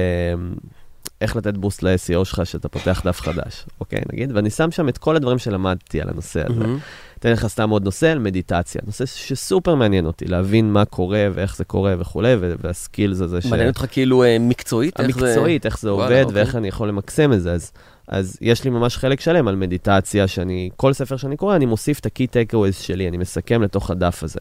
[1.21, 4.97] איך לתת boost ל-SEO שלך, שאתה פותח דף חדש, אוקיי, נגיד, ואני שם שם את
[4.97, 6.65] כל הדברים שלמדתי על הנושא הזה.
[6.65, 7.10] Mm-hmm.
[7.21, 11.55] אתן לך סתם עוד נושא על מדיטציה, נושא שסופר מעניין אותי, להבין מה קורה ואיך
[11.55, 13.45] זה קורה וכולי, וה skills הזה ש...
[13.45, 14.99] מעניין אותך כאילו אה, מקצועית?
[14.99, 16.35] המקצועית, איך זה עובד אוקיי.
[16.35, 17.53] ואיך אני יכול למקסם את זה.
[17.53, 17.71] אז,
[18.07, 21.99] אז יש לי ממש חלק שלם על מדיטציה, שאני, כל ספר שאני קורא, אני מוסיף
[21.99, 24.39] את ה-key takeaways שלי, אני מסכם לתוך הדף הזה.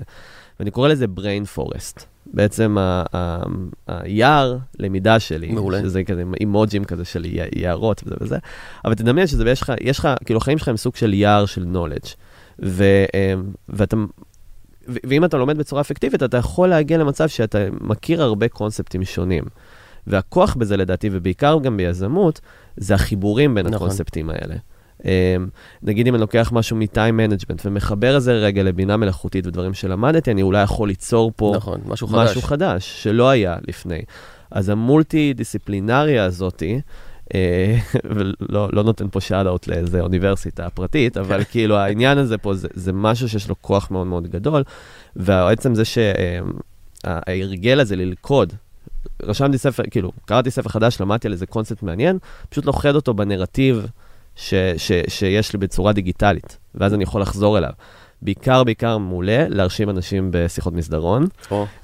[0.60, 2.04] ואני קורא לזה brain forest.
[2.26, 2.76] בעצם
[3.88, 5.80] היער למידה שלי, מעולה.
[5.80, 7.24] שזה כזה אימוג'ים כזה של
[7.56, 8.38] יערות וזה וזה,
[8.84, 12.14] אבל תדמיין שזה, יש לך, כאילו החיים שלך הם סוג של יער של knowledge.
[12.62, 12.84] ו,
[13.14, 13.96] אמ, ואתה,
[14.88, 19.44] ואם אתה לומד בצורה אפקטיבית, אתה יכול להגיע למצב שאתה מכיר הרבה קונספטים שונים.
[20.06, 22.40] והכוח בזה לדעתי, ובעיקר גם ביזמות,
[22.76, 23.76] זה החיבורים בין נכון.
[23.76, 24.54] הקונספטים האלה.
[25.00, 25.02] Um,
[25.82, 30.30] נגיד אם אני לוקח משהו מ-time management ומחבר את זה רגע לבינה מלאכותית ודברים שלמדתי,
[30.30, 32.44] אני אולי יכול ליצור פה נכון, משהו, משהו חדש.
[32.44, 34.02] חדש שלא היה לפני.
[34.50, 36.80] אז המולטי-דיסציפלינריה הזאתי, אה,
[38.14, 42.92] ולא לא נותן פה שאט-אאוט לאיזה אוניברסיטה פרטית, אבל כאילו העניין הזה פה זה, זה
[42.92, 44.62] משהו שיש לו כוח מאוד מאוד גדול,
[45.16, 45.82] ועצם זה
[47.04, 48.52] שההרגל הזה ללכוד,
[49.22, 52.18] רשמתי ספר, כאילו, קראתי ספר חדש, למדתי על איזה קונספט מעניין,
[52.48, 53.86] פשוט לוכד אותו בנרטיב
[54.36, 57.72] ש, ש, שיש לי בצורה דיגיטלית, ואז אני יכול לחזור אליו.
[58.22, 61.26] בעיקר, בעיקר מעולה להרשים אנשים בשיחות מסדרון.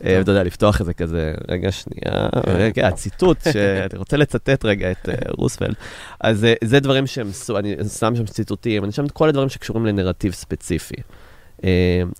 [0.04, 5.08] אה, ואתה יודע, לפתוח איזה כזה, רגע, שנייה, רגע, הציטוט, שאתה רוצה לצטט רגע את
[5.08, 5.74] אה, רוספלד.
[6.20, 9.86] אז אה, זה דברים שהם, אני שם שם ציטוטים, אני שם את כל הדברים שקשורים
[9.86, 10.96] לנרטיב ספציפי.
[11.64, 11.70] אה,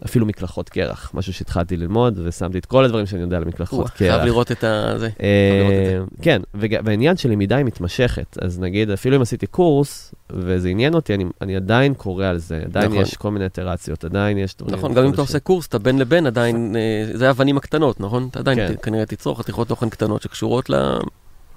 [0.05, 3.97] אפילו מקלחות קרח, משהו שהתחלתי ללמוד, ושמתי את כל הדברים שאני יודע על מקלחות קרח.
[3.97, 4.65] חייב לראות את.
[4.97, 5.09] זה.
[5.21, 10.95] אה, כן, והעניין של למידה היא מתמשכת, אז נגיד, אפילו אם עשיתי קורס, וזה עניין
[10.95, 13.03] אותי, אני, אני עדיין קורא על זה, עדיין נכון.
[13.03, 15.21] יש כל מיני איטרציות, עדיין יש דברים נכון, גם אם אתה.
[15.21, 18.29] עושה קורס, אתה בין לבין עדיין, אה, זה האבנים הקטנות, נכון?
[18.31, 18.75] אתה עדיין כן.
[18.83, 20.99] כנראה תצרוך חתיכות תוכן קטנות שקשורות ל-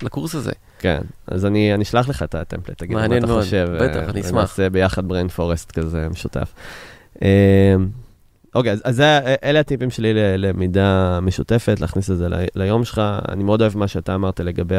[0.04, 0.52] לקורס הזה.
[0.80, 3.68] כן, אז אני, אני אשלח לך את הטמפלט, תגיד מה מעניין אתה מאוד, חושב.
[3.82, 4.34] בטח, אה, אני אשמח.
[4.34, 6.54] ונעשה ביחד בריין פורסט כזה משותף.
[7.24, 7.76] אה,
[8.56, 13.02] אוקיי, אז, אז זה, אלה הטיפים שלי ללמידה משותפת, להכניס את זה ל- ליום שלך.
[13.30, 14.76] אני מאוד אוהב מה שאתה אמרת לגבי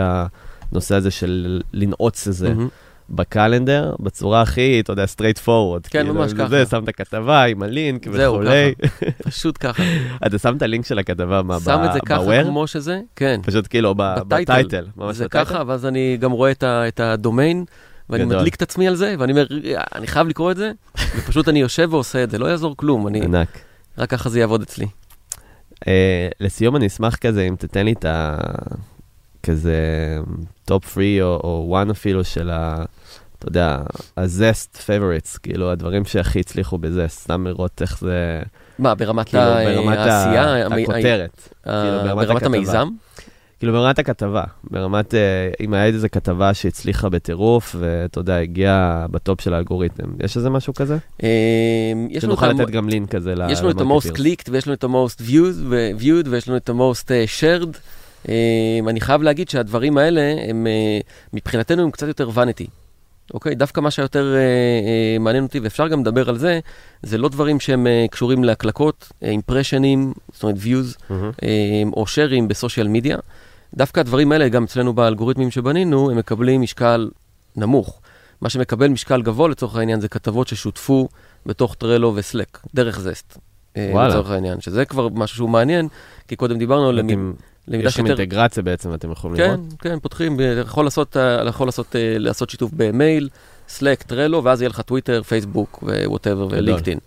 [0.72, 2.68] הנושא הזה של לנעוץ את זה מהמם.
[3.10, 5.88] בקלנדר, בצורה הכי, אתה יודע, straight forward.
[5.90, 6.66] כן, ממש זה, ככה.
[6.66, 8.74] שמת כתבה עם הלינק זהו, וכולי.
[9.24, 9.82] פשוט ככה.
[10.26, 12.42] אתה שם את הלינק של הכתבה, מה, שם את זה ככה?
[12.44, 13.40] כמו שזה, כן.
[13.42, 14.86] פשוט כאילו בטייטל.
[15.10, 15.28] זה?
[15.28, 17.64] ככה, ואז אני גם רואה את את הדומיין,
[18.10, 18.36] ואני גדול.
[18.36, 19.46] מדליק את עצמי על זה, ואני אומר,
[19.94, 20.72] אני חייב לקרוא את זה,
[21.16, 23.58] ופשוט אני יושב ועושה את זה, לא יעזור כלום, אני, ענק.
[23.98, 24.86] רק ככה זה יעבוד אצלי.
[25.88, 28.36] אה, לסיום אני אשמח כזה אם תתן לי את ה...
[29.42, 29.76] כזה
[30.64, 32.84] top 3 או, או 1 אפילו של ה...
[33.38, 33.76] אתה יודע,
[34.16, 38.42] ה-zest favorites, כאילו הדברים שהכי הצליחו ב-Zest, סתם לראות איך זה,
[38.78, 42.42] מה, ברמת כאילו ה- ברמת העשייה, הכותרת, ה- כאילו, ברמת ברמת.
[42.42, 42.88] המיזם?
[43.60, 45.20] כאילו ברמת הכתבה, ברמת, אה,
[45.60, 50.74] אם היה איזה כתבה שהצליחה בטירוף, ואתה יודע, הגיעה בטופ של האלגוריתם, יש איזה משהו
[50.74, 50.96] כזה?
[51.22, 51.28] אה,
[52.10, 54.84] יש שנוכל לתת גם לינק כזה ל- יש לנו את ה-most clicked ויש לנו את
[54.84, 55.20] ה-most
[56.00, 57.76] viewed, ויש לנו את ה-most אה, shared.
[58.28, 58.34] אה,
[58.88, 60.98] אני חייב להגיד שהדברים האלה, הם אה,
[61.32, 62.66] מבחינתנו הם קצת יותר vanity.
[63.34, 63.54] אוקיי?
[63.54, 66.60] דווקא מה שיותר אה, אה, מעניין אותי, ואפשר גם לדבר על זה,
[67.02, 71.30] זה לא דברים שהם אה, קשורים להקלקות, אימפרשנים, זאת אומרת views, מהמם.
[71.42, 71.48] אה,
[71.92, 73.16] או sharing ב social media.
[73.74, 77.10] דווקא הדברים האלה, גם אצלנו באלגוריתמים שבנינו, הם מקבלים משקל
[77.56, 78.00] נמוך.
[78.40, 81.08] מה שמקבל משקל גבוה לצורך העניין זה כתבות ששותפו
[81.46, 83.38] בתוך Trello ו Slack, דרך Zest.
[83.76, 84.08] אה, וואלה.
[84.08, 85.88] לצורך העניין, שזה כבר משהו שהוא מעניין,
[86.28, 87.32] כי קודם דיברנו על אתם-
[87.68, 88.20] למידה יש שם שיותר...
[88.22, 89.60] אינטגרציה בעצם, אתם יכולים כן, לראות?
[89.78, 93.28] כן, פותחים, ב- אתה יכול לעשות, אה, יכול לעשות, אה, לעשות שיתוף במייל,
[93.68, 96.48] Slack, Trello, ואז יהיה לך טוויטר, פייסבוק ו whatever.
[96.50, 96.98] ולינקדאין.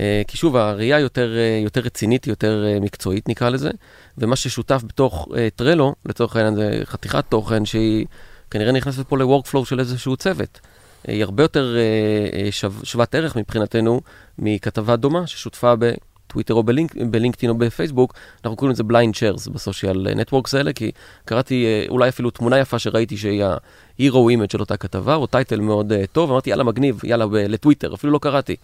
[0.00, 3.70] אה, כי שוב, הראייה יותר, אה, יותר רצינית, יותר אה, מקצועית נקרא לזה,
[4.18, 8.06] ומה ששותף בתוך אה, טרלו, לצורך העניין זה חתיכת תוכן שהיא
[8.50, 10.60] כנראה נכנסת פה ל-workflow של איזשהו צוות.
[11.06, 14.00] היא הרבה יותר אה, שו, שוות ערך מבחינתנו
[14.38, 18.14] מכתבה דומה ששותפה בטוויטר או בלינק, בלינקדאין או בפייסבוק,
[18.44, 20.90] אנחנו קוראים לזה blind shares בסושיאל נטוורקס האלה, כי
[21.24, 25.92] קראתי אולי אפילו תמונה יפה שראיתי שהיא ה-hero image של אותה כתבה, או טייטל מאוד
[25.92, 28.56] אה, טוב, אמרתי יאללה מגניב, יאללה ב- לטוויטר, אפילו לא קראתי.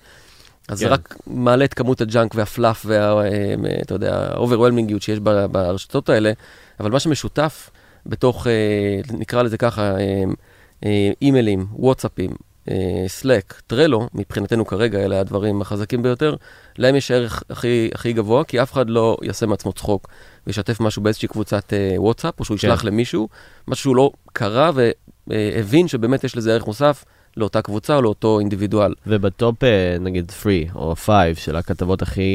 [0.69, 0.93] אז זה כן.
[0.93, 3.23] רק מעלה את כמות ה junk וה fluff וה...
[3.23, 5.19] אה, אתה יודע, ה overwhelming־יות שיש
[5.51, 6.33] ברשתות האלה,
[6.81, 7.71] אבל מה שמשותף
[8.07, 10.25] בתוך, אה, נקרא לזה ככה, אה,
[10.85, 12.31] אה, emailים, וואטסאפים,
[13.07, 16.37] Slack, Trello, מבחינתנו כרגע אלה הדברים החזקים ביותר,
[16.79, 20.09] להם יש ערך הכי, הכי גבוה, כי אף אחד לא יעשה מעצמו צחוק
[20.47, 22.87] וישתף משהו באיזושהי קבוצת אה, וואטסאפ, או שהוא ישלח כן.
[22.87, 23.29] למישהו,
[23.69, 24.71] משהו שהוא לא קרא
[25.27, 27.05] והבין שבאמת יש לזה ערך מוסף
[27.39, 28.95] לאותה קבוצה או לאותו אינדיבידואל.
[29.07, 32.31] ובטופ, אה, נגיד 3 או 5 של הכתבות הכי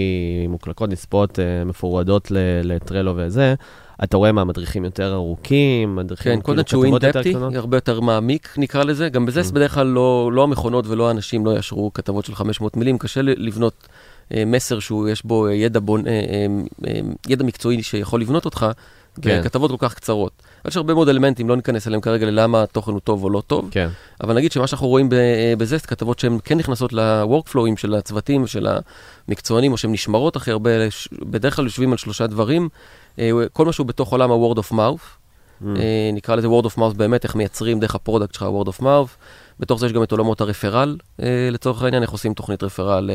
[0.49, 2.27] מוקלקות, נספות, אה, מפורדות
[2.63, 3.55] לטרלו וזה,
[4.03, 7.55] אתה רואה מה, מדריכים יותר ארוכים, מדריכים כן, כאילו קודם שהוא כתבות יותר אינדפטי, קטנות?
[7.55, 9.51] הרבה יותר מעמיק נקרא לזה, גם בזה Mm.
[9.53, 13.87] בדרך כלל לא, לא המכונות ולא האנשים לא יאשרו כתבות של 500 מילים, קשה לבנות
[14.33, 16.45] אה, מסר שהוא, יש בו אה, ידע, בון, אה, אה,
[16.87, 16.99] אה,
[17.29, 18.65] ידע מקצועי שיכול לבנות אותך,
[19.21, 19.41] כן.
[19.41, 20.31] בכתבות כל כך קצרות.
[20.67, 23.67] יש הרבה מאוד אלמנטים, לא ניכנס אליהם כרגע ללמה התוכן הוא טוב או לא טוב,
[23.71, 23.89] כן,
[24.23, 28.47] אבל נגיד שמה שאנחנו רואים אה, בזה, זה כתבות שהן כן נכנסות ל-workflowים של הצוותים,
[28.47, 28.67] של
[29.27, 30.71] המקצוענים, או שהן נשמרות הכי הרבה,
[31.21, 32.69] בדרך כלל יושבים על שלושה דברים.
[33.19, 35.03] אה, כל מה שהוא בתוך עולם ה-word of mouth,
[35.61, 35.65] Mm.
[35.65, 38.81] אה, נקרא לזה word of mouth באמת, איך מייצרים דרך ה product שלך word of
[38.81, 39.09] mouth.
[39.59, 40.97] בתוך זה יש גם את עולמות ה referral,
[41.51, 43.09] לצורך העניין, איך עושים תוכנית referral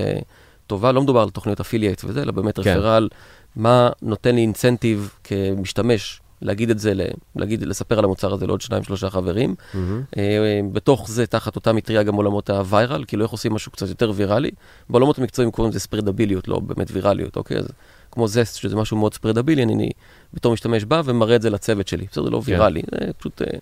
[0.67, 0.93] טובה.
[0.93, 2.71] לא מדובר על תוכניות affiliate וזה, אלא באמת כן.
[2.71, 3.09] referral,
[3.57, 6.93] מה נותן לי incentive כמשתמש להגיד את זה,
[7.37, 9.55] להגיד, לספר על המוצר הזה לעוד שניים, שלושה חברים.
[9.75, 10.03] מהמם.
[10.17, 13.89] אה, בתוך זה, תחת אותה מטריה, גם עולמות ה viral, כאילו איך עושים משהו קצת
[13.89, 14.51] יותר ויראלי.
[14.91, 17.59] בעולמות המקצועיים קוראים לזה spreadabiliות, לא באמת ויראליות, אוקיי?
[17.59, 17.69] אז
[18.11, 19.91] כמו Zest, שזה משהו מאוד spreadable, אני
[20.35, 22.07] בתור משתמש בא ומראה את זה לצוות שלי.
[22.11, 22.53] בסדר, זה לא כן.
[22.53, 23.43] ויראלי, זה פשוט...
[23.43, 23.59] אה,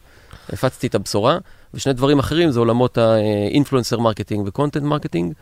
[0.53, 1.39] הפצתי את הבשורה,
[1.75, 5.33] ושני דברים אחרים זה עולמות ה influencer marketing ו content marketing,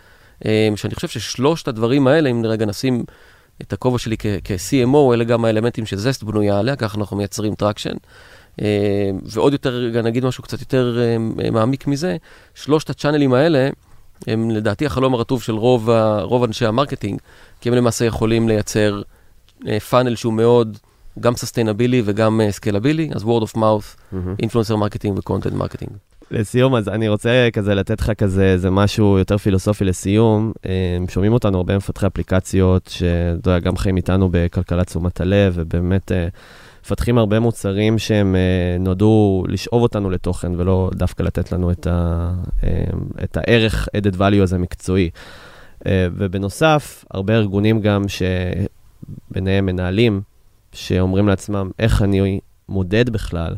[0.77, 3.05] שאני חושב ששלושת הדברים האלה, אם רגע נשים
[3.63, 7.95] את הכובע שלי כ-CMO, אלה גם האלמנטים ש-Zest בנויה עליה, ככה אנחנו מייצרים traction.
[9.23, 10.99] ועוד יותר, נגיד משהו קצת יותר
[11.53, 12.17] מעמיק מזה,
[12.55, 13.69] שלושת ה channelים האלה,
[14.27, 15.91] הם לדעתי החלום הרטוב של רוב,
[16.23, 17.21] רוב אנשי ה marketing,
[17.61, 19.03] כי הם למעשה יכולים לייצר
[19.91, 20.79] funnel שהוא מאוד
[21.21, 25.93] גם sustainable וגם scalable, אז word of mouth, influencer marketing ו content marketing.
[26.31, 30.53] לסיום, אז אני רוצה כזה לתת לך כזה איזה משהו יותר פילוסופי לסיום.
[31.09, 36.13] שומעים אותנו הרבה מפתחי אפליקציות, שאתה יודע, גם חיים איתנו בכלכלת תשומת הלב, ובאמת
[36.85, 38.37] מפתחים הרבה מוצרים שהם
[38.81, 42.31] נועדו לשאוב אותנו לתוכן, ולא דווקא לתת לנו את, ה,
[43.25, 45.11] את הערך added value הזה מקצועי.
[45.89, 50.21] ובנוסף, הרבה ארגונים גם שביניהם מנהלים,
[50.73, 53.55] שאומרים לעצמם, איך אני מודד בכלל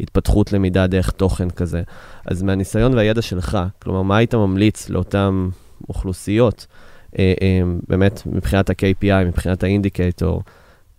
[0.00, 1.82] התפתחות למידה דרך תוכן כזה.
[2.26, 5.48] אז מהניסיון והידע שלך, כלומר, מה היית ממליץ לאותן
[5.88, 6.66] אוכלוסיות,
[7.18, 10.42] אה, אה, באמת מבחינת ה-KPI, מבחינת האינדיקטור,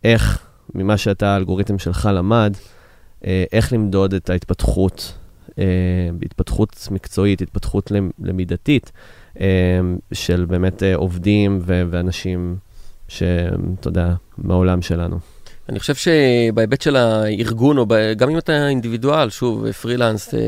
[0.04, 2.54] איך, ממה שאתה, האלגוריתם שלך למד,
[3.26, 5.14] אה, איך למדוד את ההתפתחות,
[5.60, 5.64] אה,
[6.26, 8.92] התפתחות מקצועית, התפתחות למידתית,
[9.40, 9.80] אה,
[10.14, 12.56] של באמת אה, עובדים ואנשים
[13.08, 15.20] שאתה יודע, מהעולם שלנו.
[15.70, 18.14] אני חושב שבהיבט של הארגון, או ב...
[18.14, 20.40] גם אם אתה אינדיבידואל, שוב, פרילנס, אה,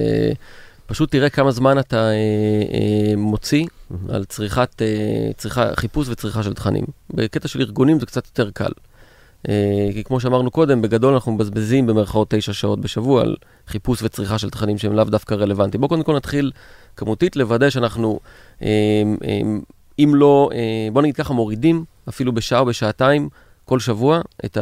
[0.85, 3.95] פשוט תראה כמה זמן אתה אה, אה, מוציא mm-hmm.
[4.13, 4.81] על צריכת,
[5.37, 6.83] צריכה, חיפוש וצריכה של תכנים.
[7.13, 8.71] בקטע של ארגונים זה קצת יותר קל.
[9.93, 13.35] כי כמו שאמרנו קודם, בגדול אנחנו מבזבזים במרכאות תשע שעות בשבוע על
[13.67, 15.81] חיפוש וצריכה של תכנים שהם לאו דווקא רלוונטיים.
[15.81, 16.51] בואו קודם כל נתחיל
[16.97, 18.19] כמותית לוודא שאנחנו,
[19.99, 20.49] אם לא,
[20.91, 23.29] בואו נגיד ככה, מורידים אפילו בשעה או בשעתיים
[23.73, 24.57] כל שבוע את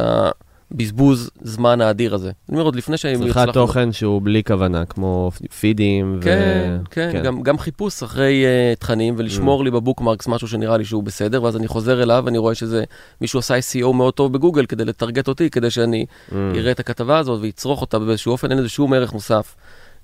[0.70, 2.30] הבזבוז זמן האדיר הזה.
[2.48, 3.32] אני אומר עוד לפני שהם יצלחנו.
[3.32, 6.18] צריכת תוכן שהוא בלי כוונה, כמו פידים.
[6.22, 6.90] כן, ו...
[6.90, 7.22] כן, כן.
[7.22, 9.64] גם, גם חיפוש אחרי uh, תכנים ולשמור mm.
[9.64, 12.84] לי בבוקמרקס משהו שנראה לי שהוא בסדר, ואז אני חוזר אליו ואני רואה שזה,
[13.20, 16.34] מישהו עשה SEO מאוד טוב בגוגל כדי לטרגט אותי, כדי שאני mm.
[16.54, 19.54] אראה את הכתבה הזאת ויצרוך אותה באיזשהו אופן, אין לזה שום ערך מוסף.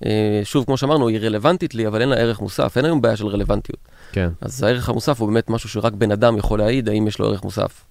[0.02, 0.06] Uh,
[0.44, 3.26] שוב, כמו שאמרנו, היא רלוונטית לי, אבל אין לה ערך מוסף, אין היום בעיה של
[3.26, 3.80] רלוונטיות.
[4.12, 4.28] כן.
[4.40, 7.44] אז הערך המוסף הוא באמת משהו שרק בן אדם יכול להעיד האם יש לו ערך
[7.44, 7.84] מוסף.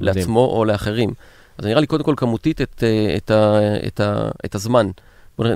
[0.00, 1.10] לעצמו או לאחרים.
[1.58, 4.90] אז נראה לי קודם כל כמותית את, אה, את, ה, את, ה, את הזמן.
[5.38, 5.48] בואו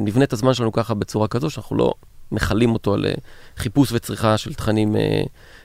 [0.00, 1.94] נבנה את הזמן שלנו ככה בצורה כזו שאנחנו לא
[2.32, 3.12] מכלים אותו על אה,
[3.56, 5.22] חיפוש וצריכה של תכנים, אה,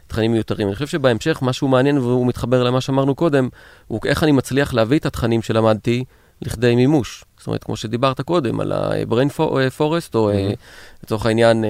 [0.07, 0.67] תכנים מיותרים.
[0.67, 3.49] אני חושב שבהמשך משהו מעניין והוא מתחבר למה שאמרנו קודם,
[3.87, 6.03] הוא איך אני מצליח להביא את התכנים שלמדתי
[6.41, 7.23] לכדי מימוש.
[7.37, 9.39] זאת אומרת, כמו שדיברת קודם, על ה-brain
[9.79, 10.55] forest, או mm-hmm.
[11.03, 11.65] לצורך העניין,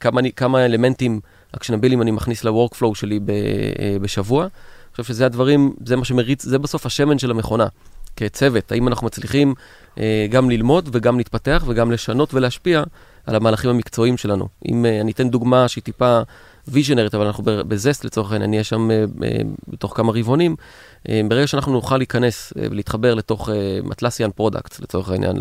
[0.00, 1.20] כמה, כמה אלמנטים
[1.56, 3.20] אקשנבילים אני מכניס ל-workflow שלי
[4.00, 4.46] בשבוע.
[4.92, 7.66] אני חושב שזה הדברים, זה מה שמריץ, זה בסוף השמן של המכונה,
[8.16, 8.72] כצוות.
[8.72, 9.54] האם אנחנו מצליחים
[9.98, 12.82] אה, גם ללמוד וגם להתפתח וגם לשנות ולהשפיע
[13.26, 14.48] על המהלכים המקצועיים שלנו.
[14.68, 16.20] אם אה, אני אתן דוגמה שהיא טיפה
[16.68, 19.38] ויז'נרית, אבל אנחנו בזסט לצורך העניין, אני אהיה שם אה, אה,
[19.68, 20.56] בתוך כמה רבעונים,
[21.08, 25.36] אה, ברגע שאנחנו נוכל להיכנס אה, ולהתחבר לתוך אה, Atlassian product, לצורך העניין,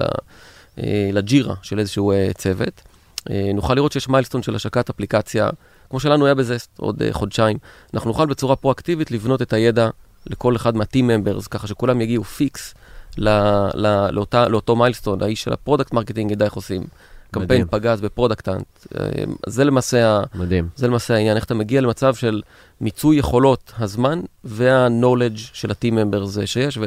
[0.80, 2.82] אה, ל-Jira של איזשהו אה, צוות,
[3.30, 5.49] אה, נוכל לראות שיש milestone של השקת אפליקציה.
[5.92, 7.58] כמו שלנו היה בזה עוד uh, חודשיים.
[7.94, 9.89] אנחנו נוכל בצורה פרואקטיבית לבנות את הידע
[10.28, 12.74] לכל אחד מה-team members, ככה שכולם יגיעו פיקס
[13.18, 13.32] לא,
[13.74, 16.84] לא, לאותה, לאותו milestone, האיש של ה product marketing ידע איך עושים.
[17.32, 18.66] קמפיין פגז ב-Product Hunt.
[19.00, 20.70] אה, זה למעשה, מדהים.
[20.76, 22.42] זה למעשה העניין, איך אתה מגיע למצב של
[22.82, 26.80] מיצוי יכולות הזמן וה-knowledge של ה-team members שיש,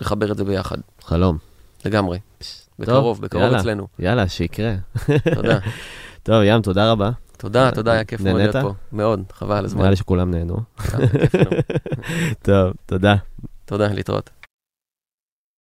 [0.00, 0.76] ולחבר את זה ביחד.
[1.02, 1.38] חלום.
[1.84, 2.18] לגמרי.
[2.78, 3.86] בקרוב, בקרוב יאללה, אצלנו.
[3.98, 4.74] יאללה, שיקרה.
[5.34, 5.58] תודה.
[6.22, 7.10] טוב, ים, תודה רבה.
[7.42, 8.72] תודה, תודה, היה כיף מאוד להיות פה.
[8.92, 9.78] מאוד, חבל על הזמן.
[9.80, 10.56] נראה לי שכולם נהנו.
[12.42, 13.14] טוב, תודה.
[13.64, 14.30] תודה, להתראות.